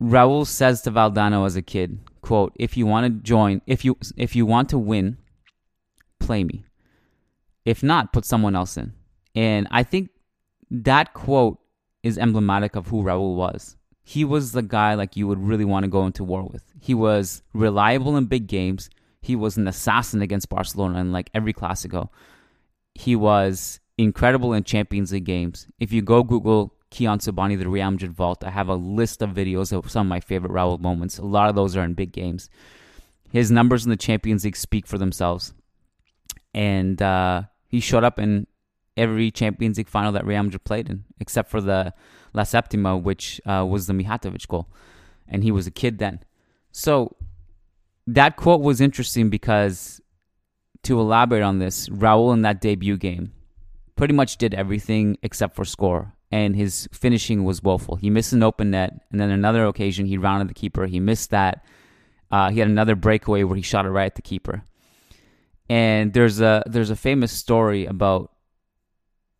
Raul 0.00 0.46
says 0.46 0.82
to 0.82 0.90
Valdano 0.90 1.44
as 1.44 1.56
a 1.56 1.62
kid, 1.62 1.98
"quote 2.20 2.52
If 2.56 2.76
you 2.76 2.86
want 2.86 3.06
to 3.06 3.22
join, 3.22 3.62
if 3.66 3.84
you 3.84 3.96
if 4.16 4.36
you 4.36 4.46
want 4.46 4.68
to 4.70 4.78
win, 4.78 5.18
play 6.20 6.44
me. 6.44 6.64
If 7.64 7.82
not, 7.82 8.12
put 8.12 8.24
someone 8.24 8.56
else 8.56 8.76
in." 8.76 8.92
And 9.34 9.68
I 9.70 9.82
think 9.82 10.10
that 10.70 11.14
quote 11.14 11.58
is 12.02 12.18
emblematic 12.18 12.76
of 12.76 12.88
who 12.88 13.02
Raul 13.02 13.36
was. 13.36 13.76
He 14.02 14.24
was 14.24 14.52
the 14.52 14.62
guy 14.62 14.94
like 14.94 15.16
you 15.16 15.28
would 15.28 15.38
really 15.38 15.64
want 15.64 15.84
to 15.84 15.90
go 15.90 16.06
into 16.06 16.24
war 16.24 16.42
with. 16.42 16.64
He 16.80 16.94
was 16.94 17.42
reliable 17.52 18.16
in 18.16 18.24
big 18.26 18.48
games. 18.48 18.90
He 19.20 19.36
was 19.36 19.56
an 19.56 19.68
assassin 19.68 20.22
against 20.22 20.48
Barcelona 20.48 20.98
in 21.00 21.12
like 21.12 21.30
every 21.32 21.52
Clasico. 21.52 22.08
He 22.94 23.14
was 23.14 23.78
incredible 23.96 24.52
in 24.52 24.64
Champions 24.64 25.12
League 25.12 25.24
games. 25.24 25.68
If 25.78 25.92
you 25.92 26.02
go 26.02 26.24
Google 26.24 26.74
Kiyan 26.90 27.20
Sobhani, 27.20 27.58
the 27.58 27.68
Real 27.68 27.90
Madrid 27.90 28.12
vault, 28.12 28.42
I 28.44 28.50
have 28.50 28.68
a 28.68 28.74
list 28.74 29.22
of 29.22 29.30
videos 29.30 29.72
of 29.72 29.90
some 29.90 30.06
of 30.06 30.10
my 30.10 30.20
favorite 30.20 30.52
Raul 30.52 30.80
moments. 30.80 31.18
A 31.18 31.24
lot 31.24 31.48
of 31.48 31.54
those 31.54 31.76
are 31.76 31.84
in 31.84 31.94
big 31.94 32.12
games. 32.12 32.50
His 33.30 33.50
numbers 33.50 33.84
in 33.84 33.90
the 33.90 33.96
Champions 33.96 34.44
League 34.44 34.56
speak 34.56 34.86
for 34.86 34.98
themselves. 34.98 35.54
And 36.52 37.00
uh, 37.00 37.44
he 37.72 37.80
showed 37.80 38.04
up 38.04 38.18
in 38.18 38.46
every 38.96 39.30
Champions 39.30 39.78
League 39.78 39.88
final 39.88 40.12
that 40.12 40.26
Real 40.26 40.42
Madrid 40.42 40.62
played 40.62 40.90
in, 40.90 41.04
except 41.18 41.50
for 41.50 41.60
the 41.60 41.94
La 42.34 42.44
Septima, 42.44 42.96
which 42.96 43.40
uh, 43.46 43.66
was 43.68 43.86
the 43.86 43.94
Mijatovic 43.94 44.46
goal. 44.46 44.68
And 45.26 45.42
he 45.42 45.50
was 45.50 45.66
a 45.66 45.70
kid 45.70 45.98
then. 45.98 46.20
So 46.70 47.16
that 48.06 48.36
quote 48.36 48.60
was 48.60 48.82
interesting 48.82 49.30
because, 49.30 50.02
to 50.82 51.00
elaborate 51.00 51.42
on 51.42 51.58
this, 51.58 51.88
Raul 51.88 52.34
in 52.34 52.42
that 52.42 52.60
debut 52.60 52.98
game 52.98 53.32
pretty 53.96 54.12
much 54.12 54.36
did 54.36 54.52
everything 54.52 55.16
except 55.22 55.56
for 55.56 55.64
score. 55.64 56.12
And 56.30 56.54
his 56.54 56.88
finishing 56.92 57.44
was 57.44 57.62
woeful. 57.62 57.96
He 57.96 58.10
missed 58.10 58.34
an 58.34 58.42
open 58.42 58.70
net, 58.70 58.92
and 59.10 59.20
then 59.20 59.30
another 59.30 59.66
occasion 59.66 60.06
he 60.06 60.18
rounded 60.18 60.48
the 60.48 60.54
keeper. 60.54 60.86
He 60.86 61.00
missed 61.00 61.30
that. 61.30 61.64
Uh, 62.30 62.50
he 62.50 62.58
had 62.58 62.68
another 62.68 62.96
breakaway 62.96 63.44
where 63.44 63.56
he 63.56 63.62
shot 63.62 63.86
it 63.86 63.90
right 63.90 64.06
at 64.06 64.14
the 64.14 64.22
keeper. 64.22 64.64
And 65.72 66.12
there's 66.12 66.38
a 66.42 66.62
there's 66.66 66.90
a 66.90 66.96
famous 66.96 67.32
story 67.32 67.86
about 67.86 68.30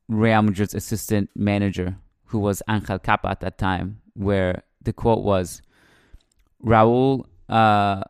Real 0.09 0.41
Madrid's 0.41 0.73
assistant 0.73 1.29
manager, 1.37 1.99
who 2.25 2.39
was 2.39 2.63
Angel 2.71 2.99
Cappa 2.99 3.29
at 3.29 3.41
that 3.41 3.59
time, 3.59 4.01
where 4.15 4.63
the 4.81 4.95
quote 4.95 5.23
was, 5.25 5.61
"Raul." 6.65 7.27
Uh, 7.51 8.01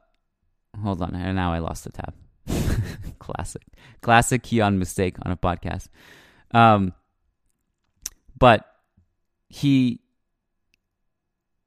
hold 0.81 1.02
on, 1.02 1.35
now 1.35 1.52
I 1.52 1.59
lost 1.59 1.83
the 1.83 1.91
tab. 1.91 2.14
classic, 3.19 3.62
classic 4.02 4.45
Kiyan 4.45 4.76
mistake 4.76 5.17
on 5.26 5.33
a 5.33 5.37
podcast. 5.37 5.88
Um, 6.52 6.95
but 8.38 8.64
he 9.49 9.99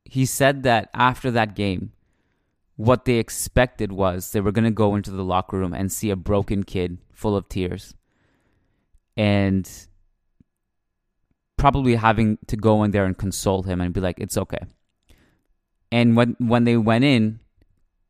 he 0.05 0.25
said 0.25 0.63
that 0.63 0.89
after 0.93 1.31
that 1.31 1.53
game, 1.53 1.91
what 2.75 3.05
they 3.05 3.15
expected 3.15 3.91
was 3.91 4.31
they 4.31 4.41
were 4.41 4.51
going 4.51 4.65
to 4.65 4.71
go 4.71 4.95
into 4.95 5.11
the 5.11 5.23
locker 5.23 5.57
room 5.57 5.73
and 5.73 5.91
see 5.91 6.09
a 6.09 6.15
broken 6.15 6.63
kid 6.63 6.97
full 7.13 7.35
of 7.35 7.47
tears, 7.47 7.93
and 9.15 9.69
probably 11.57 11.95
having 11.95 12.37
to 12.47 12.57
go 12.57 12.83
in 12.83 12.91
there 12.91 13.05
and 13.05 13.17
console 13.17 13.63
him 13.63 13.79
and 13.79 13.93
be 13.93 14.01
like, 14.01 14.19
"It's 14.19 14.37
okay." 14.37 14.65
And 15.91 16.15
when 16.15 16.35
when 16.39 16.65
they 16.65 16.77
went 16.77 17.05
in, 17.05 17.39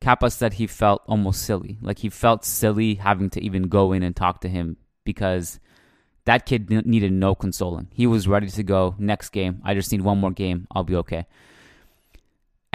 Cappa 0.00 0.30
said 0.30 0.54
he 0.54 0.66
felt 0.66 1.02
almost 1.06 1.42
silly. 1.42 1.78
Like 1.80 2.00
he 2.00 2.08
felt 2.08 2.44
silly 2.44 2.94
having 2.96 3.30
to 3.30 3.42
even 3.42 3.64
go 3.68 3.92
in 3.92 4.02
and 4.02 4.14
talk 4.14 4.40
to 4.40 4.48
him 4.48 4.76
because 5.04 5.60
that 6.24 6.44
kid 6.44 6.68
needed 6.68 7.12
no 7.12 7.34
consoling. 7.34 7.88
He 7.92 8.06
was 8.06 8.26
ready 8.26 8.48
to 8.48 8.62
go 8.62 8.96
next 8.98 9.30
game. 9.30 9.62
I 9.64 9.74
just 9.74 9.92
need 9.92 10.02
one 10.02 10.18
more 10.18 10.32
game. 10.32 10.66
I'll 10.72 10.84
be 10.84 10.96
okay. 10.96 11.26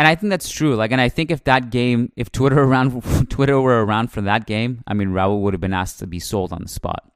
And 0.01 0.07
I 0.07 0.15
think 0.15 0.31
that's 0.31 0.49
true. 0.49 0.75
Like, 0.75 0.91
and 0.91 0.99
I 0.99 1.09
think 1.09 1.29
if 1.29 1.43
that 1.43 1.69
game, 1.69 2.11
if 2.15 2.31
Twitter 2.31 2.59
around 2.63 3.29
Twitter 3.29 3.61
were 3.61 3.85
around 3.85 4.11
for 4.11 4.21
that 4.21 4.47
game, 4.47 4.83
I 4.87 4.95
mean, 4.95 5.09
Raul 5.09 5.41
would 5.41 5.53
have 5.53 5.61
been 5.61 5.75
asked 5.75 5.99
to 5.99 6.07
be 6.07 6.19
sold 6.19 6.51
on 6.51 6.63
the 6.63 6.69
spot. 6.69 7.11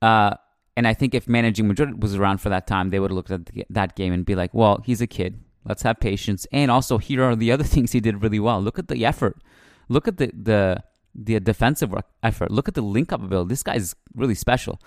Uh, 0.00 0.36
and 0.76 0.86
I 0.86 0.94
think 0.94 1.12
if 1.12 1.26
managing 1.26 1.66
Madrid 1.66 2.00
was 2.00 2.14
around 2.14 2.38
for 2.38 2.50
that 2.50 2.68
time, 2.68 2.90
they 2.90 3.00
would 3.00 3.10
have 3.10 3.16
looked 3.16 3.32
at 3.32 3.46
the, 3.46 3.66
that 3.68 3.96
game 3.96 4.12
and 4.12 4.24
be 4.24 4.36
like, 4.36 4.54
"Well, 4.54 4.80
he's 4.86 5.00
a 5.00 5.08
kid. 5.08 5.42
Let's 5.64 5.82
have 5.82 5.98
patience." 5.98 6.46
And 6.52 6.70
also, 6.70 6.98
here 6.98 7.24
are 7.24 7.34
the 7.34 7.50
other 7.50 7.64
things 7.74 7.90
he 7.90 7.98
did 7.98 8.22
really 8.22 8.38
well. 8.38 8.60
Look 8.62 8.78
at 8.78 8.86
the 8.86 9.04
effort. 9.04 9.42
Look 9.88 10.06
at 10.06 10.18
the 10.18 10.30
the 10.32 10.84
the 11.16 11.40
defensive 11.40 11.92
effort. 12.22 12.52
Look 12.52 12.68
at 12.68 12.74
the 12.74 12.82
link 12.82 13.12
up 13.12 13.24
ability. 13.24 13.48
This 13.48 13.64
guy's 13.64 13.96
really 14.14 14.36
special. 14.36 14.80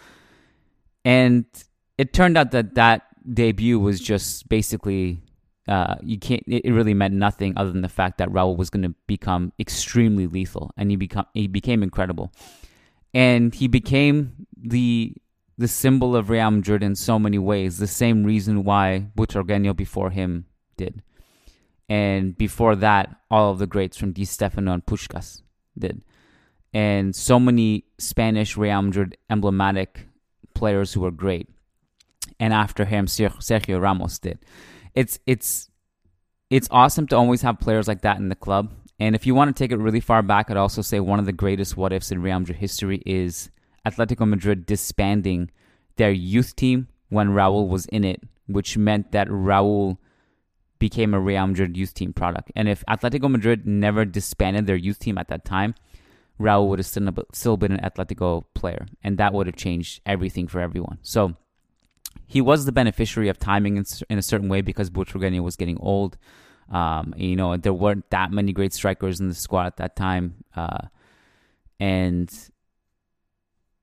And 1.04 1.44
it 1.98 2.14
turned 2.14 2.38
out 2.38 2.52
that 2.52 2.76
that 2.76 3.02
debut 3.34 3.82
was 3.82 4.00
just 4.00 4.48
basically 4.48 5.20
uh, 5.68 5.96
you 6.04 6.20
can't. 6.20 6.44
It 6.48 6.72
really 6.72 6.94
meant 6.94 7.14
nothing 7.14 7.54
other 7.56 7.72
than 7.72 7.82
the 7.82 7.90
fact 7.90 8.18
that 8.18 8.30
Raul 8.30 8.58
was 8.58 8.70
going 8.70 8.84
to 8.84 8.96
become 9.08 9.54
extremely 9.60 10.28
lethal, 10.28 10.72
and 10.78 10.90
he 10.90 10.96
become 10.96 11.26
he 11.34 11.48
became 11.48 11.84
incredible, 11.84 12.32
and 13.14 13.54
he 13.54 13.68
became 13.68 14.48
the 14.58 15.14
the 15.58 15.68
symbol 15.68 16.16
of 16.16 16.30
Real 16.30 16.52
Madrid 16.52 16.84
in 16.84 16.96
so 16.96 17.18
many 17.20 17.38
ways. 17.38 17.78
The 17.78 17.88
same 17.88 18.24
reason 18.24 18.64
why 18.64 19.08
Butragueño 19.16 19.76
before 19.76 20.10
him 20.10 20.46
did, 20.78 21.02
and 21.88 22.38
before 22.38 22.76
that, 22.78 23.16
all 23.32 23.52
of 23.52 23.60
the 23.60 23.68
greats 23.68 23.98
from 23.98 24.12
Di 24.12 24.26
Stefano 24.26 24.74
and 24.74 24.86
Puskás 24.86 25.42
did 25.78 26.02
and 26.74 27.16
so 27.16 27.40
many 27.40 27.86
Spanish 28.00 28.58
Real 28.58 28.82
Madrid 28.82 29.18
emblematic 29.30 30.08
players 30.54 30.94
who 30.94 31.02
were 31.02 31.12
great. 31.12 31.48
And 32.40 32.54
after 32.54 32.86
him, 32.86 33.06
Sergio 33.06 33.80
Ramos 33.80 34.18
did. 34.18 34.40
It's 34.96 35.20
it's 35.26 35.70
it's 36.50 36.68
awesome 36.72 37.08
to 37.08 37.16
always 37.16 37.42
have 37.42 37.60
players 37.60 37.88
like 37.88 38.02
that 38.02 38.18
in 38.18 38.30
the 38.30 38.36
club. 38.36 38.72
And 39.00 39.16
if 39.16 39.26
you 39.26 39.34
want 39.34 39.56
to 39.56 39.64
take 39.64 39.72
it 39.72 39.78
really 39.78 40.00
far 40.00 40.22
back, 40.22 40.50
I'd 40.50 40.58
also 40.58 40.82
say 40.82 41.00
one 41.00 41.20
of 41.20 41.26
the 41.26 41.34
greatest 41.34 41.76
what 41.76 41.92
ifs 41.92 42.12
in 42.12 42.22
Real 42.22 42.40
Madrid 42.40 42.58
history 42.58 43.02
is 43.06 43.50
Atletico 43.86 44.28
Madrid 44.28 44.66
disbanding 44.66 45.50
their 45.96 46.12
youth 46.12 46.56
team 46.56 46.88
when 47.10 47.30
Raul 47.30 47.68
was 47.68 47.86
in 47.88 48.04
it, 48.04 48.22
which 48.48 48.78
meant 48.78 49.12
that 49.12 49.28
Raul 49.28 49.98
became 50.80 51.14
a 51.14 51.20
Real 51.20 51.48
Madrid 51.48 51.76
youth 51.76 51.94
team 51.94 52.14
product. 52.14 52.52
And 52.56 52.70
if 52.70 52.84
Atletico 52.88 53.30
Madrid 53.30 53.66
never 53.66 54.06
disbanded 54.06 54.68
their 54.68 54.76
youth 54.76 55.00
team 55.00 55.18
at 55.18 55.28
that 55.30 55.46
time, 55.46 55.76
Raul 56.40 56.68
would 56.68 56.80
have 56.80 56.86
still, 57.32 57.58
been 57.58 57.72
an 57.72 57.80
Atletico 57.80 58.44
player, 58.54 58.88
and 59.04 59.18
that 59.18 59.34
would 59.34 59.48
have 59.48 59.56
changed 59.56 60.02
everything 60.06 60.48
for 60.48 60.60
everyone. 60.60 60.98
So 61.02 61.36
he 62.34 62.42
was 62.42 62.66
the 62.66 62.72
beneficiary 62.72 63.30
of 63.30 63.38
timing 63.38 63.78
in, 63.78 63.86
in 64.10 64.18
a 64.18 64.24
certain 64.24 64.50
way 64.50 64.62
because 64.62 64.90
Butragueño 64.90 65.44
was 65.44 65.56
getting 65.56 65.78
old. 65.80 66.18
Um, 66.68 67.14
you 67.16 67.36
know, 67.36 67.56
there 67.58 67.74
weren't 67.74 68.10
that 68.10 68.32
many 68.32 68.52
great 68.54 68.74
strikers 68.74 69.20
in 69.20 69.30
the 69.30 69.36
squad 69.36 69.68
at 69.68 69.78
that 69.78 69.96
time, 69.96 70.44
uh, 70.56 70.88
and 71.80 72.34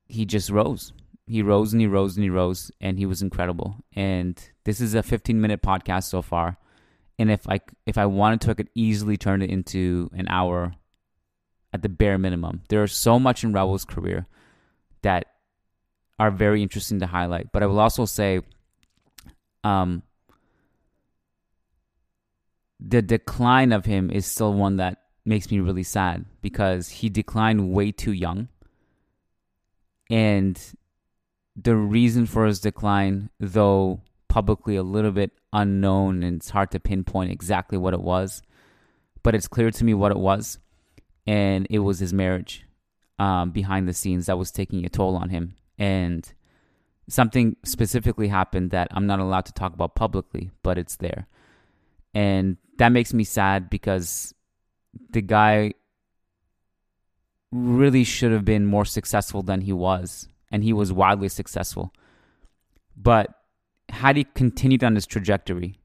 he 0.08 0.24
just 0.24 0.50
rose. 0.50 0.92
He 1.28 1.42
rose 1.42 1.72
and 1.72 1.80
he 1.80 1.86
rose 1.86 2.16
and 2.16 2.24
he 2.24 2.30
rose, 2.30 2.72
and 2.80 2.98
he 2.98 3.06
was 3.06 3.22
incredible. 3.22 3.76
And 3.94 4.36
this 4.64 4.80
is 4.80 4.94
a 4.94 5.02
15 5.04 5.40
minute 5.40 5.62
podcast 5.62 6.04
so 6.04 6.20
far, 6.20 6.56
and 7.20 7.30
if 7.30 7.48
I 7.48 7.60
if 7.86 7.96
I 7.96 8.06
wanted 8.06 8.40
to, 8.40 8.50
I 8.50 8.54
could 8.54 8.70
easily 8.74 9.16
turn 9.16 9.42
it 9.42 9.50
into 9.50 10.10
an 10.12 10.26
hour 10.26 10.74
at 11.72 11.82
the 11.82 11.88
bare 11.88 12.18
minimum. 12.18 12.62
There 12.68 12.82
is 12.82 12.92
so 12.94 13.20
much 13.20 13.44
in 13.44 13.52
Raul's 13.52 13.84
career 13.84 14.26
that 15.02 15.26
are 16.20 16.30
very 16.30 16.62
interesting 16.62 17.00
to 17.00 17.06
highlight. 17.06 17.50
But 17.50 17.62
I 17.62 17.66
will 17.66 17.80
also 17.80 18.04
say, 18.04 18.42
um, 19.64 20.02
the 22.78 23.00
decline 23.00 23.72
of 23.72 23.86
him 23.86 24.10
is 24.10 24.26
still 24.26 24.52
one 24.52 24.76
that 24.76 24.98
makes 25.24 25.50
me 25.50 25.60
really 25.60 25.82
sad 25.82 26.26
because 26.42 26.90
he 26.90 27.08
declined 27.08 27.72
way 27.72 27.90
too 27.90 28.12
young. 28.12 28.48
And 30.10 30.60
the 31.56 31.74
reason 31.74 32.26
for 32.26 32.44
his 32.44 32.60
decline, 32.60 33.30
though 33.40 34.02
publicly 34.28 34.76
a 34.76 34.82
little 34.82 35.12
bit 35.12 35.30
unknown 35.54 36.22
and 36.22 36.36
it's 36.36 36.50
hard 36.50 36.70
to 36.72 36.80
pinpoint 36.80 37.32
exactly 37.32 37.78
what 37.78 37.94
it 37.94 38.02
was, 38.02 38.42
but 39.22 39.34
it's 39.34 39.48
clear 39.48 39.70
to 39.70 39.84
me 39.84 39.94
what 39.94 40.12
it 40.12 40.18
was. 40.18 40.58
And 41.26 41.66
it 41.70 41.78
was 41.78 41.98
his 41.98 42.12
marriage 42.12 42.66
um, 43.18 43.52
behind 43.52 43.88
the 43.88 43.94
scenes 43.94 44.26
that 44.26 44.36
was 44.36 44.50
taking 44.50 44.84
a 44.84 44.90
toll 44.90 45.16
on 45.16 45.30
him. 45.30 45.54
And 45.80 46.32
something 47.08 47.56
specifically 47.64 48.28
happened 48.28 48.70
that 48.70 48.88
I'm 48.92 49.06
not 49.06 49.18
allowed 49.18 49.46
to 49.46 49.52
talk 49.52 49.74
about 49.74 49.96
publicly, 49.96 50.50
but 50.62 50.78
it's 50.78 50.96
there. 50.96 51.26
And 52.14 52.58
that 52.78 52.90
makes 52.90 53.12
me 53.12 53.24
sad 53.24 53.70
because 53.70 54.34
the 55.10 55.22
guy 55.22 55.72
really 57.50 58.04
should 58.04 58.30
have 58.30 58.44
been 58.44 58.66
more 58.66 58.84
successful 58.84 59.42
than 59.42 59.62
he 59.62 59.72
was, 59.72 60.28
and 60.52 60.62
he 60.62 60.72
was 60.72 60.92
wildly 60.92 61.28
successful. 61.28 61.92
But 62.96 63.34
had 63.88 64.16
he 64.16 64.24
continued 64.24 64.84
on 64.84 64.94
his 64.94 65.06
trajectory, 65.06 65.80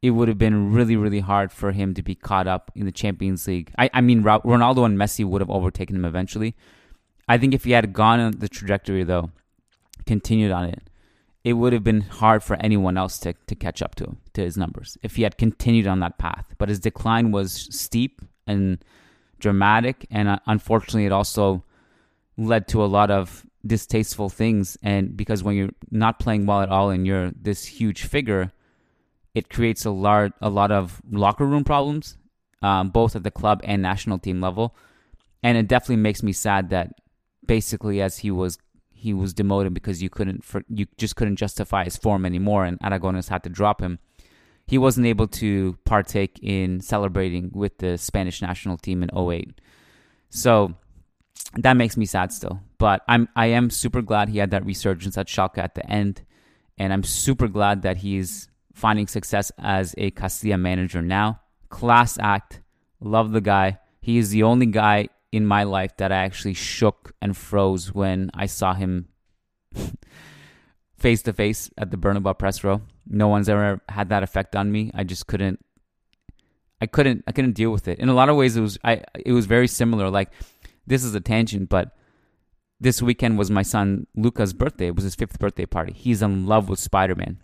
it 0.00 0.10
would 0.10 0.28
have 0.28 0.38
been 0.38 0.72
really, 0.72 0.96
really 0.96 1.20
hard 1.20 1.50
for 1.50 1.72
him 1.72 1.92
to 1.94 2.02
be 2.02 2.14
caught 2.14 2.46
up 2.46 2.70
in 2.74 2.86
the 2.86 2.92
Champions 2.92 3.46
League. 3.48 3.72
I, 3.76 3.90
I 3.92 4.00
mean, 4.00 4.22
Ronaldo 4.22 4.86
and 4.86 4.96
Messi 4.96 5.24
would 5.24 5.40
have 5.40 5.50
overtaken 5.50 5.96
him 5.96 6.04
eventually. 6.04 6.54
I 7.28 7.38
think 7.38 7.54
if 7.54 7.64
he 7.64 7.72
had 7.72 7.92
gone 7.92 8.20
on 8.20 8.32
the 8.38 8.48
trajectory, 8.48 9.04
though, 9.04 9.30
continued 10.06 10.50
on 10.50 10.64
it, 10.64 10.82
it 11.44 11.52
would 11.54 11.72
have 11.72 11.84
been 11.84 12.00
hard 12.02 12.42
for 12.42 12.56
anyone 12.56 12.96
else 12.96 13.18
to, 13.20 13.34
to 13.46 13.54
catch 13.54 13.82
up 13.82 13.94
to 13.96 14.04
him, 14.04 14.18
to 14.34 14.42
his 14.42 14.56
numbers 14.56 14.98
if 15.02 15.16
he 15.16 15.22
had 15.22 15.38
continued 15.38 15.86
on 15.86 16.00
that 16.00 16.18
path. 16.18 16.46
But 16.58 16.68
his 16.68 16.80
decline 16.80 17.30
was 17.30 17.52
steep 17.52 18.22
and 18.46 18.84
dramatic, 19.38 20.06
and 20.10 20.28
uh, 20.28 20.38
unfortunately, 20.46 21.06
it 21.06 21.12
also 21.12 21.64
led 22.36 22.68
to 22.68 22.82
a 22.82 22.86
lot 22.86 23.10
of 23.10 23.46
distasteful 23.66 24.28
things. 24.28 24.76
And 24.82 25.16
because 25.16 25.42
when 25.42 25.56
you're 25.56 25.70
not 25.90 26.18
playing 26.18 26.46
well 26.46 26.62
at 26.62 26.70
all 26.70 26.90
and 26.90 27.06
you're 27.06 27.30
this 27.30 27.64
huge 27.64 28.02
figure, 28.04 28.52
it 29.34 29.50
creates 29.50 29.84
a 29.84 29.90
large 29.90 30.32
a 30.40 30.50
lot 30.50 30.72
of 30.72 31.00
locker 31.10 31.46
room 31.46 31.64
problems, 31.64 32.16
um, 32.62 32.90
both 32.90 33.14
at 33.14 33.22
the 33.22 33.30
club 33.30 33.60
and 33.64 33.82
national 33.82 34.18
team 34.18 34.40
level. 34.40 34.74
And 35.42 35.56
it 35.56 35.68
definitely 35.68 36.02
makes 36.02 36.22
me 36.22 36.32
sad 36.32 36.70
that 36.70 36.94
basically 37.48 38.00
as 38.00 38.18
he 38.18 38.30
was 38.30 38.58
he 38.92 39.14
was 39.14 39.32
demoted 39.32 39.74
because 39.74 40.02
you 40.02 40.10
couldn't 40.10 40.44
for, 40.44 40.62
you 40.68 40.86
just 40.96 41.16
couldn't 41.16 41.36
justify 41.36 41.84
his 41.84 41.96
form 41.96 42.24
anymore, 42.24 42.64
and 42.64 42.78
Aragones 42.80 43.28
had 43.28 43.42
to 43.44 43.48
drop 43.48 43.80
him. 43.82 43.98
He 44.66 44.78
wasn't 44.78 45.06
able 45.06 45.26
to 45.28 45.78
partake 45.84 46.38
in 46.42 46.80
celebrating 46.80 47.50
with 47.54 47.78
the 47.78 47.96
Spanish 47.96 48.42
national 48.42 48.76
team 48.76 49.02
in 49.02 49.10
08. 49.16 49.60
So 50.30 50.74
that 51.54 51.74
makes 51.74 51.96
me 51.96 52.04
sad 52.04 52.32
still. 52.32 52.60
But 52.76 53.02
I'm 53.08 53.28
I 53.34 53.46
am 53.46 53.70
super 53.70 54.02
glad 54.02 54.28
he 54.28 54.38
had 54.38 54.50
that 54.50 54.66
resurgence 54.66 55.16
at 55.16 55.28
Schalke 55.28 55.58
at 55.58 55.74
the 55.74 55.88
end, 55.90 56.22
and 56.76 56.92
I'm 56.92 57.04
super 57.04 57.48
glad 57.48 57.82
that 57.82 57.98
he's 57.98 58.48
finding 58.74 59.06
success 59.06 59.50
as 59.58 59.94
a 59.98 60.10
Castilla 60.10 60.58
manager 60.58 61.02
now. 61.02 61.40
Class 61.68 62.18
act, 62.20 62.60
love 63.00 63.32
the 63.32 63.40
guy. 63.40 63.78
He 64.00 64.18
is 64.18 64.30
the 64.30 64.42
only 64.42 64.66
guy 64.66 65.08
in 65.32 65.46
my 65.46 65.62
life 65.64 65.96
that 65.98 66.12
I 66.12 66.16
actually 66.16 66.54
shook 66.54 67.12
and 67.20 67.36
froze 67.36 67.92
when 67.92 68.30
I 68.34 68.46
saw 68.46 68.74
him 68.74 69.08
face 70.96 71.22
to 71.22 71.32
face 71.32 71.70
at 71.78 71.90
the 71.90 71.96
Bernabeu 71.96 72.38
press 72.38 72.64
row. 72.64 72.82
No 73.06 73.28
one's 73.28 73.48
ever 73.48 73.80
had 73.88 74.08
that 74.08 74.22
effect 74.22 74.56
on 74.56 74.72
me. 74.72 74.90
I 74.94 75.04
just 75.04 75.26
couldn't 75.26 75.64
I 76.80 76.86
couldn't 76.86 77.24
I 77.26 77.32
couldn't 77.32 77.52
deal 77.52 77.70
with 77.70 77.88
it. 77.88 77.98
In 77.98 78.08
a 78.08 78.14
lot 78.14 78.28
of 78.28 78.36
ways 78.36 78.56
it 78.56 78.60
was 78.60 78.78
I 78.84 79.02
it 79.14 79.32
was 79.32 79.46
very 79.46 79.68
similar 79.68 80.10
like 80.10 80.30
this 80.86 81.04
is 81.04 81.14
a 81.14 81.20
tangent 81.20 81.68
but 81.68 81.94
this 82.80 83.02
weekend 83.02 83.38
was 83.38 83.50
my 83.50 83.62
son 83.62 84.06
Luca's 84.14 84.52
birthday. 84.52 84.86
It 84.86 84.94
was 84.94 85.04
his 85.04 85.16
5th 85.16 85.38
birthday 85.38 85.66
party. 85.66 85.92
He's 85.92 86.22
in 86.22 86.46
love 86.46 86.68
with 86.68 86.78
Spider-Man. 86.78 87.38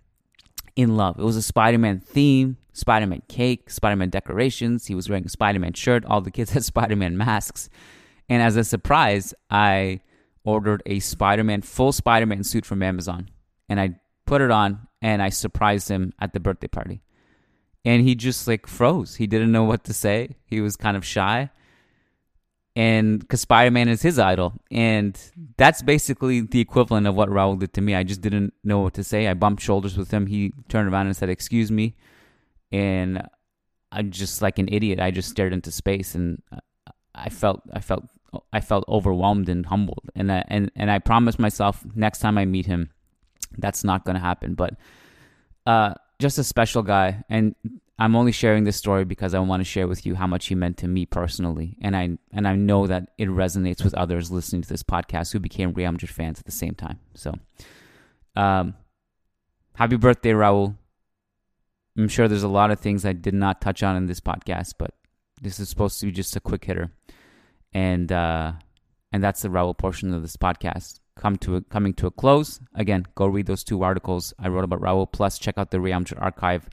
In 0.76 0.96
love. 0.96 1.18
It 1.18 1.24
was 1.24 1.36
a 1.36 1.42
Spider-Man 1.42 2.00
theme. 2.00 2.56
Spider 2.74 3.06
Man 3.06 3.22
cake, 3.28 3.70
Spider 3.70 3.96
Man 3.96 4.10
decorations. 4.10 4.86
He 4.86 4.94
was 4.94 5.08
wearing 5.08 5.24
a 5.24 5.30
Spider 5.30 5.58
Man 5.58 5.72
shirt. 5.72 6.04
All 6.04 6.20
the 6.20 6.30
kids 6.30 6.50
had 6.52 6.64
Spider 6.64 6.96
Man 6.96 7.16
masks. 7.16 7.70
And 8.28 8.42
as 8.42 8.56
a 8.56 8.64
surprise, 8.64 9.32
I 9.50 10.00
ordered 10.44 10.82
a 10.84 11.00
Spider 11.00 11.44
Man, 11.44 11.62
full 11.62 11.92
Spider 11.92 12.26
Man 12.26 12.44
suit 12.44 12.66
from 12.66 12.82
Amazon. 12.82 13.30
And 13.68 13.80
I 13.80 13.96
put 14.26 14.42
it 14.42 14.50
on 14.50 14.86
and 15.00 15.22
I 15.22 15.30
surprised 15.30 15.88
him 15.88 16.12
at 16.20 16.34
the 16.34 16.40
birthday 16.40 16.68
party. 16.68 17.00
And 17.86 18.02
he 18.02 18.14
just 18.14 18.46
like 18.46 18.66
froze. 18.66 19.16
He 19.16 19.26
didn't 19.26 19.52
know 19.52 19.64
what 19.64 19.84
to 19.84 19.94
say. 19.94 20.36
He 20.44 20.60
was 20.60 20.76
kind 20.76 20.96
of 20.96 21.04
shy 21.04 21.50
and 22.76 23.20
because 23.20 23.40
Spider 23.40 23.70
Man 23.70 23.88
is 23.88 24.02
his 24.02 24.18
idol, 24.18 24.54
and 24.70 25.18
that's 25.56 25.82
basically 25.82 26.40
the 26.40 26.60
equivalent 26.60 27.06
of 27.06 27.14
what 27.14 27.28
Raul 27.28 27.58
did 27.58 27.72
to 27.74 27.80
me. 27.80 27.94
I 27.94 28.02
just 28.02 28.20
didn't 28.20 28.52
know 28.64 28.80
what 28.80 28.94
to 28.94 29.04
say. 29.04 29.28
I 29.28 29.34
bumped 29.34 29.62
shoulders 29.62 29.96
with 29.96 30.10
him. 30.10 30.26
He 30.26 30.52
turned 30.68 30.92
around 30.92 31.06
and 31.06 31.16
said, 31.16 31.28
"Excuse 31.28 31.70
me," 31.70 31.94
and 32.74 33.22
I'm 33.92 34.10
just 34.10 34.42
like 34.42 34.58
an 34.58 34.68
idiot. 34.70 34.98
I 34.98 35.12
just 35.12 35.30
stared 35.30 35.52
into 35.52 35.70
space, 35.70 36.16
and 36.16 36.42
I 37.14 37.28
felt 37.28 37.62
I 37.72 37.80
felt 37.80 38.04
I 38.52 38.60
felt 38.60 38.84
overwhelmed 38.88 39.48
and 39.48 39.64
humbled. 39.64 40.10
And 40.16 40.32
I, 40.32 40.44
and 40.48 40.70
and 40.74 40.90
I 40.90 40.98
promised 40.98 41.38
myself 41.38 41.84
next 41.94 42.18
time 42.18 42.36
I 42.36 42.44
meet 42.44 42.66
him, 42.66 42.90
that's 43.56 43.84
not 43.84 44.04
going 44.04 44.16
to 44.16 44.20
happen. 44.20 44.54
But 44.54 44.74
uh, 45.66 45.94
just 46.18 46.38
a 46.38 46.44
special 46.44 46.82
guy, 46.82 47.22
and 47.28 47.54
I'm 47.96 48.16
only 48.16 48.32
sharing 48.32 48.64
this 48.64 48.76
story 48.76 49.04
because 49.04 49.34
I 49.34 49.38
want 49.38 49.60
to 49.60 49.64
share 49.64 49.86
with 49.86 50.04
you 50.04 50.16
how 50.16 50.26
much 50.26 50.46
he 50.46 50.56
meant 50.56 50.78
to 50.78 50.88
me 50.88 51.06
personally, 51.06 51.76
and 51.80 51.96
I 51.96 52.18
and 52.32 52.48
I 52.48 52.56
know 52.56 52.88
that 52.88 53.10
it 53.16 53.28
resonates 53.28 53.84
with 53.84 53.94
others 53.94 54.32
listening 54.32 54.62
to 54.62 54.68
this 54.68 54.82
podcast 54.82 55.32
who 55.32 55.38
became 55.38 55.72
Real 55.72 55.92
Madrid 55.92 56.10
fans 56.10 56.40
at 56.40 56.46
the 56.46 56.52
same 56.52 56.74
time. 56.74 56.98
So, 57.14 57.34
um, 58.34 58.74
happy 59.76 59.96
birthday, 59.96 60.32
Raul! 60.32 60.74
I'm 61.96 62.08
sure 62.08 62.26
there's 62.26 62.42
a 62.42 62.48
lot 62.48 62.70
of 62.70 62.80
things 62.80 63.04
I 63.04 63.12
did 63.12 63.34
not 63.34 63.60
touch 63.60 63.82
on 63.82 63.96
in 63.96 64.06
this 64.06 64.20
podcast, 64.20 64.74
but 64.78 64.94
this 65.40 65.60
is 65.60 65.68
supposed 65.68 66.00
to 66.00 66.06
be 66.06 66.12
just 66.12 66.34
a 66.36 66.40
quick 66.40 66.64
hitter, 66.64 66.90
and 67.72 68.10
uh, 68.10 68.52
and 69.12 69.22
that's 69.22 69.42
the 69.42 69.48
Raul 69.48 69.76
portion 69.76 70.12
of 70.12 70.22
this 70.22 70.36
podcast. 70.36 71.00
Come 71.16 71.36
to 71.38 71.56
a, 71.56 71.60
coming 71.60 71.94
to 71.94 72.08
a 72.08 72.10
close. 72.10 72.58
Again, 72.74 73.06
go 73.14 73.26
read 73.26 73.46
those 73.46 73.62
two 73.62 73.84
articles 73.84 74.34
I 74.38 74.48
wrote 74.48 74.64
about 74.64 74.80
Raul. 74.80 75.10
Plus, 75.10 75.38
check 75.38 75.56
out 75.56 75.70
the 75.70 75.80
Real 75.80 76.02
archive 76.18 76.68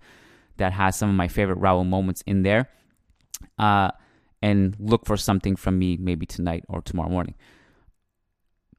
that 0.57 0.73
has 0.73 0.95
some 0.95 1.09
of 1.09 1.15
my 1.15 1.27
favorite 1.27 1.59
Raul 1.59 1.85
moments 1.85 2.23
in 2.25 2.41
there. 2.41 2.69
Uh, 3.59 3.91
and 4.41 4.75
look 4.79 5.05
for 5.05 5.17
something 5.17 5.55
from 5.55 5.77
me 5.77 5.97
maybe 5.97 6.25
tonight 6.25 6.63
or 6.67 6.81
tomorrow 6.81 7.09
morning. 7.09 7.35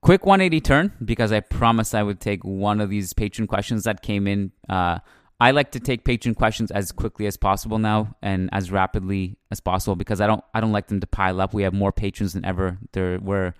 Quick 0.00 0.26
180 0.26 0.60
turn 0.60 0.92
because 1.04 1.30
I 1.30 1.38
promised 1.38 1.94
I 1.94 2.02
would 2.02 2.18
take 2.18 2.44
one 2.44 2.80
of 2.80 2.90
these 2.90 3.12
patron 3.12 3.46
questions 3.46 3.84
that 3.84 4.02
came 4.02 4.26
in. 4.26 4.50
Uh, 4.68 4.98
I 5.42 5.50
like 5.50 5.72
to 5.72 5.80
take 5.80 6.04
patron 6.04 6.36
questions 6.36 6.70
as 6.70 6.92
quickly 6.92 7.26
as 7.26 7.36
possible 7.36 7.80
now 7.80 8.14
and 8.22 8.48
as 8.52 8.70
rapidly 8.70 9.36
as 9.50 9.58
possible 9.58 9.96
because 9.96 10.20
I 10.20 10.28
don't 10.28 10.44
I 10.54 10.60
don't 10.60 10.70
like 10.70 10.86
them 10.86 11.00
to 11.00 11.06
pile 11.08 11.40
up. 11.40 11.52
We 11.52 11.64
have 11.64 11.74
more 11.74 11.90
patrons 11.90 12.34
than 12.34 12.44
ever. 12.44 12.78
There 12.92 13.18
we're 13.18 13.52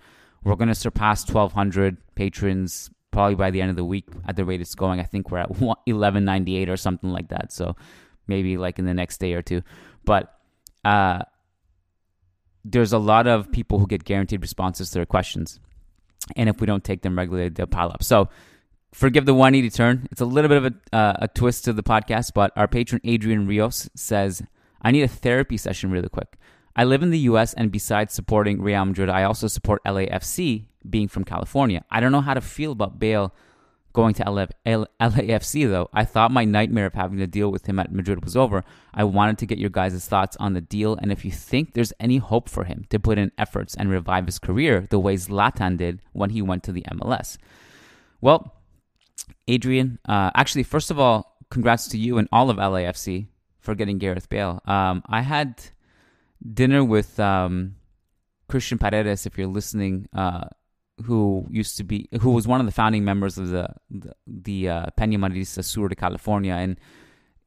we're 0.45 0.55
going 0.55 0.69
to 0.69 0.75
surpass 0.75 1.27
1200 1.27 1.97
patrons 2.15 2.89
probably 3.11 3.35
by 3.35 3.51
the 3.51 3.59
end 3.59 3.69
of 3.69 3.75
the 3.75 3.83
week 3.83 4.07
at 4.29 4.37
the 4.37 4.45
rate 4.45 4.61
it's 4.61 4.75
going. 4.75 5.01
I 5.01 5.03
think 5.03 5.29
we're 5.29 5.39
at 5.39 5.49
1198 5.49 6.69
or 6.69 6.77
something 6.77 7.09
like 7.09 7.27
that. 7.27 7.51
So 7.51 7.75
maybe 8.27 8.55
like 8.55 8.79
in 8.79 8.85
the 8.85 8.93
next 8.93 9.17
day 9.17 9.33
or 9.33 9.41
two. 9.41 9.61
But 10.05 10.33
uh, 10.85 11.23
there's 12.63 12.93
a 12.93 12.97
lot 12.97 13.27
of 13.27 13.51
people 13.51 13.79
who 13.79 13.87
get 13.87 14.05
guaranteed 14.05 14.41
responses 14.41 14.91
to 14.91 14.99
their 14.99 15.05
questions. 15.05 15.59
And 16.37 16.47
if 16.47 16.61
we 16.61 16.65
don't 16.65 16.85
take 16.85 17.01
them 17.01 17.17
regularly, 17.17 17.49
they'll 17.49 17.67
pile 17.67 17.89
up. 17.89 18.03
So 18.03 18.29
forgive 18.93 19.25
the 19.25 19.33
180 19.33 19.69
turn. 19.75 20.07
It's 20.11 20.21
a 20.21 20.25
little 20.25 20.47
bit 20.47 20.57
of 20.57 20.65
a, 20.65 20.95
uh, 20.95 21.13
a 21.23 21.27
twist 21.27 21.65
to 21.65 21.73
the 21.73 21.83
podcast, 21.83 22.31
but 22.33 22.51
our 22.55 22.67
patron 22.67 23.01
Adrian 23.03 23.47
Rios 23.47 23.89
says, 23.95 24.43
I 24.81 24.91
need 24.91 25.03
a 25.03 25.07
therapy 25.07 25.57
session 25.57 25.91
really 25.91 26.09
quick. 26.09 26.37
I 26.75 26.83
live 26.85 27.03
in 27.03 27.11
the 27.11 27.19
US, 27.19 27.53
and 27.53 27.71
besides 27.71 28.13
supporting 28.13 28.61
Real 28.61 28.85
Madrid, 28.85 29.09
I 29.09 29.23
also 29.23 29.47
support 29.47 29.83
LAFC, 29.83 30.65
being 30.89 31.07
from 31.07 31.23
California. 31.23 31.83
I 31.89 31.99
don't 31.99 32.11
know 32.11 32.21
how 32.21 32.33
to 32.33 32.41
feel 32.41 32.71
about 32.71 32.99
Bale 32.99 33.33
going 33.93 34.15
to 34.15 34.23
LAFC, 34.23 35.69
though. 35.69 35.89
I 35.93 36.03
thought 36.03 36.31
my 36.31 36.45
nightmare 36.45 36.87
of 36.87 36.95
having 36.95 37.19
to 37.19 37.27
deal 37.27 37.51
with 37.51 37.67
him 37.67 37.77
at 37.77 37.91
Madrid 37.91 38.23
was 38.23 38.35
over. 38.35 38.63
I 38.93 39.03
wanted 39.03 39.37
to 39.37 39.45
get 39.45 39.59
your 39.59 39.69
guys' 39.69 40.07
thoughts 40.07 40.35
on 40.39 40.53
the 40.53 40.61
deal, 40.61 40.97
and 40.99 41.11
if 41.11 41.23
you 41.23 41.31
think 41.31 41.73
there's 41.73 41.93
any 41.99 42.17
hope 42.17 42.49
for 42.49 42.63
him 42.63 42.85
to 42.89 42.99
put 42.99 43.19
in 43.19 43.31
efforts 43.37 43.75
and 43.75 43.89
revive 43.89 44.25
his 44.25 44.39
career 44.39 44.87
the 44.89 44.99
way 44.99 45.15
Zlatan 45.15 45.77
did 45.77 45.99
when 46.11 46.31
he 46.31 46.41
went 46.41 46.63
to 46.63 46.71
the 46.71 46.85
MLS. 46.91 47.37
Well, 48.19 48.55
Adrian, 49.47 49.99
uh, 50.07 50.31
actually, 50.35 50.63
first 50.63 50.91
of 50.91 50.99
all, 50.99 51.37
congrats 51.49 51.87
to 51.89 51.97
you 51.97 52.17
and 52.17 52.27
all 52.31 52.49
of 52.49 52.57
LAFC 52.57 53.27
for 53.59 53.75
getting 53.75 53.97
Gareth 53.97 54.29
Bale. 54.29 54.61
Um, 54.65 55.03
I 55.07 55.21
had 55.21 55.61
dinner 56.53 56.83
with 56.83 57.19
um, 57.19 57.75
Christian 58.47 58.77
Paredes, 58.77 59.25
if 59.25 59.37
you're 59.37 59.47
listening, 59.47 60.07
uh, 60.13 60.45
who 61.05 61.47
used 61.49 61.77
to 61.77 61.83
be, 61.83 62.07
who 62.21 62.31
was 62.31 62.47
one 62.47 62.59
of 62.59 62.65
the 62.65 62.71
founding 62.71 63.03
members 63.03 63.37
of 63.37 63.49
the 63.49 63.67
the, 63.89 64.13
the 64.27 64.69
uh, 64.69 64.85
Peña 64.97 65.17
Madridista 65.17 65.63
Sur 65.63 65.87
de 65.87 65.95
California, 65.95 66.53
and 66.53 66.79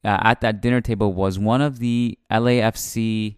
uh, 0.03 0.17
at 0.21 0.41
that 0.41 0.61
dinner 0.61 0.81
table 0.81 1.13
was 1.13 1.39
one 1.39 1.61
of 1.61 1.79
the 1.79 2.17
LAFC 2.31 3.37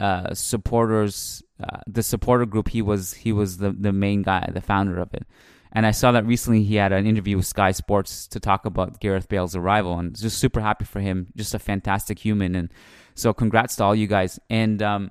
uh, 0.00 0.34
supporters, 0.34 1.42
uh, 1.62 1.80
the 1.86 2.02
supporter 2.02 2.46
group. 2.46 2.68
He 2.68 2.82
was 2.82 3.14
he 3.14 3.32
was 3.32 3.58
the 3.58 3.70
the 3.70 3.92
main 3.92 4.22
guy, 4.22 4.48
the 4.52 4.60
founder 4.60 4.98
of 4.98 5.12
it. 5.14 5.26
And 5.72 5.86
I 5.86 5.90
saw 5.90 6.12
that 6.12 6.26
recently 6.26 6.62
he 6.62 6.76
had 6.76 6.92
an 6.92 7.06
interview 7.06 7.36
with 7.36 7.46
Sky 7.46 7.72
Sports 7.72 8.26
to 8.28 8.40
talk 8.40 8.64
about 8.64 9.00
Gareth 9.00 9.28
Bale's 9.28 9.56
arrival, 9.56 9.98
and 9.98 10.16
just 10.16 10.38
super 10.38 10.60
happy 10.60 10.84
for 10.84 11.00
him. 11.00 11.28
Just 11.36 11.54
a 11.54 11.58
fantastic 11.58 12.18
human, 12.18 12.54
and 12.54 12.70
so 13.14 13.32
congrats 13.32 13.76
to 13.76 13.84
all 13.84 13.94
you 13.94 14.06
guys. 14.06 14.38
And 14.48 14.82
um, 14.82 15.10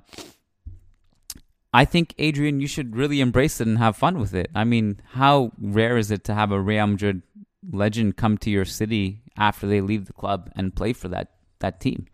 I 1.74 1.84
think 1.84 2.15
Adrian, 2.18 2.62
you 2.62 2.68
should 2.68 2.96
really 2.96 3.20
embrace 3.20 3.60
it 3.60 3.68
and 3.68 3.78
have 3.78 3.98
fun 3.98 4.18
with 4.18 4.34
it. 4.34 4.50
I 4.56 4.63
mean, 4.63 5.02
how 5.12 5.52
rare 5.60 5.98
is 5.98 6.10
it 6.10 6.24
to 6.26 6.34
have 6.34 6.52
a 6.52 6.62
Real 6.62 6.88
Madrid 6.88 7.22
legend 7.70 8.15
come 8.15 8.38
to 8.38 8.50
your 8.50 8.63
city 8.63 9.24
after 9.38 9.68
they 9.68 9.82
leave 9.82 10.06
the 10.06 10.13
club 10.13 10.52
and 10.56 10.76
play 10.76 10.94
for 10.94 11.10
that 11.10 11.34
that 11.60 11.82
team? 11.82 12.06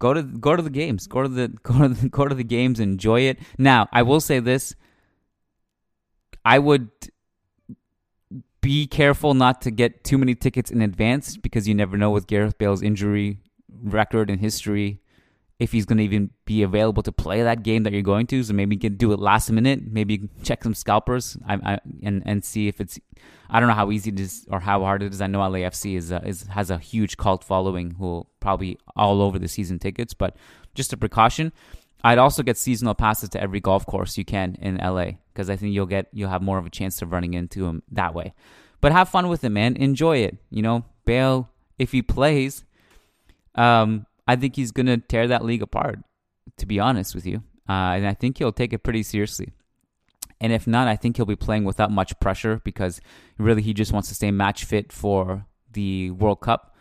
Go 0.00 0.14
to 0.14 0.22
go 0.22 0.56
to 0.56 0.62
the 0.62 0.70
games. 0.70 1.06
Go 1.06 1.22
to 1.22 1.28
the 1.28 1.48
go 1.62 1.78
to 1.78 1.88
the, 1.88 2.08
go 2.08 2.26
to 2.26 2.34
the 2.34 2.42
games. 2.42 2.80
Enjoy 2.80 3.20
it. 3.20 3.38
Now, 3.58 3.88
I 3.92 4.02
will 4.02 4.20
say 4.20 4.40
this. 4.40 4.74
I 6.44 6.58
would 6.58 6.90
be 8.60 8.86
careful 8.86 9.34
not 9.34 9.62
to 9.62 9.70
get 9.70 10.04
too 10.04 10.18
many 10.18 10.34
tickets 10.34 10.70
in 10.70 10.82
advance 10.82 11.36
because 11.36 11.66
you 11.66 11.74
never 11.74 11.96
know 11.96 12.10
with 12.10 12.26
Gareth 12.26 12.58
Bale's 12.58 12.82
injury 12.82 13.38
record 13.82 14.30
and 14.30 14.40
history 14.40 15.00
if 15.60 15.72
he's 15.72 15.84
going 15.84 15.98
to 15.98 16.04
even 16.04 16.30
be 16.46 16.62
available 16.62 17.02
to 17.02 17.12
play 17.12 17.42
that 17.42 17.62
game 17.62 17.82
that 17.82 17.92
you're 17.92 18.02
going 18.02 18.26
to. 18.26 18.42
So 18.42 18.54
maybe 18.54 18.76
you 18.76 18.80
can 18.80 18.96
do 18.96 19.12
it 19.12 19.20
last 19.20 19.50
minute. 19.50 19.80
Maybe 19.86 20.28
check 20.42 20.64
some 20.64 20.74
scalpers 20.74 21.36
I, 21.46 21.54
I, 21.54 21.78
and 22.02 22.22
and 22.24 22.44
see 22.44 22.66
if 22.66 22.80
it's. 22.80 22.98
I 23.50 23.60
don't 23.60 23.68
know 23.68 23.74
how 23.74 23.90
easy 23.90 24.10
it 24.10 24.18
is 24.18 24.46
or 24.50 24.60
how 24.60 24.80
hard 24.80 25.02
it 25.02 25.12
is. 25.12 25.20
I 25.20 25.26
know 25.26 25.40
LAFC 25.40 25.96
is, 25.96 26.12
uh, 26.12 26.20
is 26.24 26.44
has 26.44 26.70
a 26.70 26.78
huge 26.78 27.16
cult 27.18 27.44
following 27.44 27.90
who 27.92 28.04
will 28.04 28.30
probably 28.40 28.78
all 28.96 29.20
over 29.20 29.38
the 29.38 29.48
season 29.48 29.78
tickets. 29.78 30.14
But 30.14 30.36
just 30.74 30.92
a 30.92 30.96
precaution, 30.96 31.52
I'd 32.02 32.18
also 32.18 32.42
get 32.42 32.56
seasonal 32.56 32.94
passes 32.94 33.28
to 33.30 33.40
every 33.40 33.60
golf 33.60 33.86
course 33.86 34.16
you 34.16 34.24
can 34.24 34.56
in 34.60 34.76
LA 34.76 35.12
because 35.32 35.50
I 35.50 35.56
think 35.56 35.74
you'll 35.74 35.86
get 35.86 36.06
you'll 36.12 36.30
have 36.30 36.42
more 36.42 36.58
of 36.58 36.66
a 36.66 36.70
chance 36.70 37.02
of 37.02 37.12
running 37.12 37.34
into 37.34 37.66
him 37.66 37.82
that 37.92 38.14
way. 38.14 38.34
But 38.80 38.92
have 38.92 39.08
fun 39.08 39.28
with 39.28 39.44
it, 39.44 39.50
man. 39.50 39.76
Enjoy 39.76 40.18
it. 40.18 40.38
You 40.50 40.62
know, 40.62 40.84
Bale, 41.04 41.50
if 41.78 41.92
he 41.92 42.02
plays, 42.02 42.64
um, 43.54 44.06
I 44.26 44.36
think 44.36 44.56
he's 44.56 44.72
gonna 44.72 44.96
tear 44.96 45.28
that 45.28 45.44
league 45.44 45.62
apart. 45.62 45.98
To 46.56 46.66
be 46.66 46.80
honest 46.80 47.14
with 47.14 47.26
you, 47.26 47.42
uh, 47.68 47.96
and 47.96 48.06
I 48.06 48.14
think 48.14 48.38
he'll 48.38 48.52
take 48.52 48.72
it 48.72 48.82
pretty 48.82 49.02
seriously. 49.02 49.52
And 50.40 50.52
if 50.52 50.66
not, 50.66 50.88
I 50.88 50.96
think 50.96 51.16
he'll 51.16 51.26
be 51.26 51.36
playing 51.36 51.64
without 51.64 51.90
much 51.90 52.18
pressure 52.18 52.60
because 52.64 53.00
really 53.38 53.62
he 53.62 53.74
just 53.74 53.92
wants 53.92 54.08
to 54.08 54.14
stay 54.14 54.30
match 54.30 54.64
fit 54.64 54.90
for 54.90 55.46
the 55.72 56.10
World 56.10 56.40
Cup. 56.40 56.74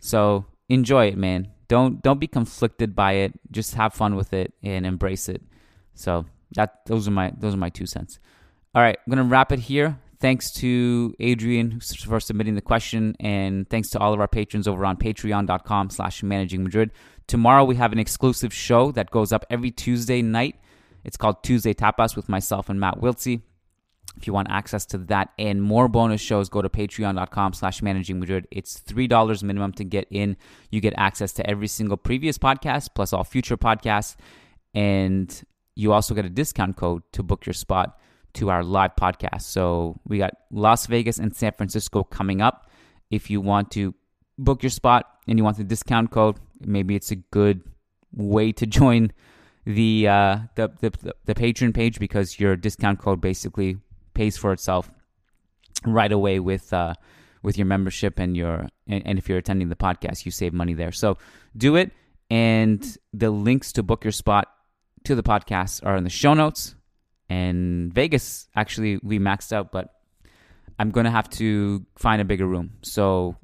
So 0.00 0.46
enjoy 0.68 1.06
it, 1.06 1.16
man. 1.16 1.48
Don't 1.68 2.02
don't 2.02 2.18
be 2.18 2.26
conflicted 2.26 2.94
by 2.94 3.12
it. 3.12 3.32
Just 3.50 3.74
have 3.74 3.92
fun 3.94 4.16
with 4.16 4.32
it 4.32 4.54
and 4.62 4.86
embrace 4.86 5.28
it. 5.28 5.42
So 5.94 6.26
that 6.52 6.86
those 6.86 7.06
are 7.06 7.10
my 7.10 7.32
those 7.38 7.54
are 7.54 7.58
my 7.58 7.68
two 7.68 7.86
cents. 7.86 8.18
All 8.74 8.82
right, 8.82 8.96
I'm 8.96 9.10
gonna 9.10 9.24
wrap 9.24 9.52
it 9.52 9.58
here. 9.60 9.98
Thanks 10.20 10.50
to 10.54 11.14
Adrian 11.20 11.80
for 11.80 12.18
submitting 12.18 12.56
the 12.56 12.60
question, 12.60 13.14
and 13.20 13.68
thanks 13.70 13.90
to 13.90 14.00
all 14.00 14.12
of 14.12 14.20
our 14.20 14.26
patrons 14.26 14.66
over 14.66 14.84
on 14.84 14.96
patreon.com 14.96 15.90
slash 15.90 16.22
managing 16.24 16.64
Madrid. 16.64 16.90
Tomorrow 17.28 17.64
we 17.64 17.76
have 17.76 17.92
an 17.92 17.98
exclusive 18.00 18.52
show 18.52 18.90
that 18.92 19.10
goes 19.10 19.32
up 19.32 19.46
every 19.48 19.70
Tuesday 19.70 20.22
night. 20.22 20.56
It's 21.04 21.16
called 21.16 21.44
Tuesday 21.44 21.72
Tapas 21.72 22.16
with 22.16 22.28
myself 22.28 22.68
and 22.68 22.80
Matt 22.80 23.00
Wiltse. 23.00 23.42
If 24.16 24.26
you 24.26 24.32
want 24.32 24.50
access 24.50 24.84
to 24.86 24.98
that 24.98 25.30
and 25.38 25.62
more 25.62 25.88
bonus 25.88 26.20
shows, 26.20 26.48
go 26.48 26.60
to 26.62 26.68
patreon.com 26.68 27.52
slash 27.52 27.82
managing 27.82 28.18
Madrid. 28.18 28.48
It's 28.50 28.80
$3 28.80 29.42
minimum 29.42 29.72
to 29.74 29.84
get 29.84 30.08
in. 30.10 30.36
You 30.70 30.80
get 30.80 30.94
access 30.96 31.32
to 31.34 31.48
every 31.48 31.68
single 31.68 31.96
previous 31.96 32.36
podcast 32.38 32.88
plus 32.94 33.12
all 33.12 33.24
future 33.24 33.56
podcasts. 33.56 34.16
And 34.74 35.42
you 35.76 35.92
also 35.92 36.14
get 36.14 36.24
a 36.24 36.30
discount 36.30 36.76
code 36.76 37.02
to 37.12 37.22
book 37.22 37.46
your 37.46 37.52
spot 37.52 37.98
to 38.34 38.50
our 38.50 38.64
live 38.64 38.96
podcast. 39.00 39.42
So 39.42 40.00
we 40.04 40.18
got 40.18 40.34
Las 40.50 40.86
Vegas 40.86 41.18
and 41.18 41.34
San 41.34 41.52
Francisco 41.52 42.02
coming 42.02 42.40
up. 42.40 42.70
If 43.10 43.30
you 43.30 43.40
want 43.40 43.70
to 43.72 43.94
book 44.36 44.62
your 44.62 44.70
spot 44.70 45.06
and 45.26 45.38
you 45.38 45.44
want 45.44 45.56
the 45.56 45.64
discount 45.64 46.10
code, 46.10 46.38
maybe 46.60 46.94
it's 46.94 47.10
a 47.10 47.16
good 47.16 47.62
way 48.12 48.52
to 48.52 48.66
join 48.80 49.12
the 49.64 50.08
uh, 50.08 50.38
the, 50.54 50.72
the 50.80 51.14
the 51.26 51.34
patron 51.34 51.72
page 51.72 51.98
because 51.98 52.40
your 52.40 52.56
discount 52.56 52.98
code 52.98 53.20
basically 53.20 53.76
pays 54.18 54.36
for 54.36 54.52
itself 54.52 54.90
right 55.86 56.10
away 56.10 56.40
with 56.40 56.72
uh, 56.72 56.92
with 57.44 57.56
your 57.56 57.66
membership 57.66 58.18
and 58.18 58.36
your 58.36 58.66
and, 58.88 59.06
and 59.06 59.16
if 59.16 59.28
you're 59.28 59.38
attending 59.38 59.68
the 59.68 59.76
podcast, 59.76 60.26
you 60.26 60.32
save 60.32 60.52
money 60.52 60.74
there. 60.74 60.90
So 60.90 61.18
do 61.56 61.76
it, 61.76 61.92
and 62.28 62.84
the 63.12 63.30
links 63.30 63.72
to 63.74 63.84
book 63.84 64.04
your 64.04 64.16
spot 64.24 64.48
to 65.04 65.14
the 65.14 65.22
podcast 65.22 65.86
are 65.86 65.96
in 65.96 66.02
the 66.02 66.10
show 66.10 66.34
notes. 66.34 66.74
And 67.30 67.92
Vegas 67.94 68.48
actually 68.56 68.98
we 69.04 69.20
maxed 69.20 69.52
out, 69.52 69.70
but 69.70 69.94
I'm 70.80 70.90
gonna 70.90 71.12
have 71.12 71.30
to 71.42 71.86
find 71.96 72.20
a 72.20 72.24
bigger 72.24 72.46
room. 72.46 72.72
So 72.82 73.36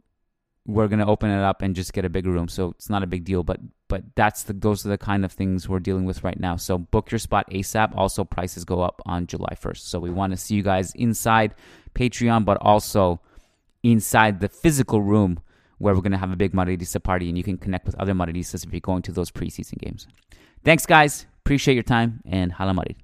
we're 0.67 0.89
gonna 0.89 1.07
open 1.07 1.31
it 1.31 1.43
up 1.43 1.63
and 1.63 1.75
just 1.75 1.93
get 1.93 2.05
a 2.05 2.09
bigger 2.09 2.31
room. 2.31 2.49
So 2.49 2.71
it's 2.71 2.89
not 2.89 3.03
a 3.03 3.07
big 3.07 3.25
deal, 3.25 3.43
but 3.43 3.61
but 3.89 4.03
that's 4.15 4.45
the 4.45 4.53
those 4.53 4.85
are 4.87 4.89
the 4.89 4.99
kind 4.99 5.25
of 5.25 5.33
things 5.33 5.69
we're 5.69 5.79
dealing 5.79 6.05
with 6.07 6.25
right 6.25 6.39
now. 6.39 6.57
So 6.57 6.79
book 6.79 7.11
your 7.11 7.19
spot 7.19 7.49
ASAP. 7.51 7.95
Also, 7.97 8.25
prices 8.25 8.65
go 8.65 8.81
up 8.81 9.03
on 9.05 9.27
July 9.27 9.55
1st. 9.55 9.79
So 9.79 9.99
we 9.99 10.11
want 10.11 10.33
to 10.33 10.37
see 10.37 10.55
you 10.55 10.63
guys 10.63 10.93
inside 10.95 11.55
Patreon, 11.95 12.45
but 12.45 12.57
also 12.61 13.21
inside 13.83 14.41
the 14.41 14.49
physical 14.49 15.03
room 15.03 15.41
where 15.79 15.95
we're 15.95 16.01
gonna 16.01 16.19
have 16.19 16.33
a 16.33 16.37
big 16.37 16.53
Madridista 16.53 17.03
party, 17.03 17.29
and 17.29 17.37
you 17.37 17.45
can 17.45 17.59
connect 17.59 17.85
with 17.85 17.95
other 17.97 18.15
Madridistas 18.15 18.65
if 18.65 18.73
you're 18.73 18.81
going 18.81 19.03
to 19.03 19.13
those 19.13 19.31
preseason 19.31 19.79
games. 19.79 20.07
Thanks, 20.65 20.87
guys. 20.87 21.27
Appreciate 21.41 21.75
your 21.75 21.83
time 21.83 22.23
and 22.25 22.53
Hala 22.53 22.73
Madrid. 22.73 23.04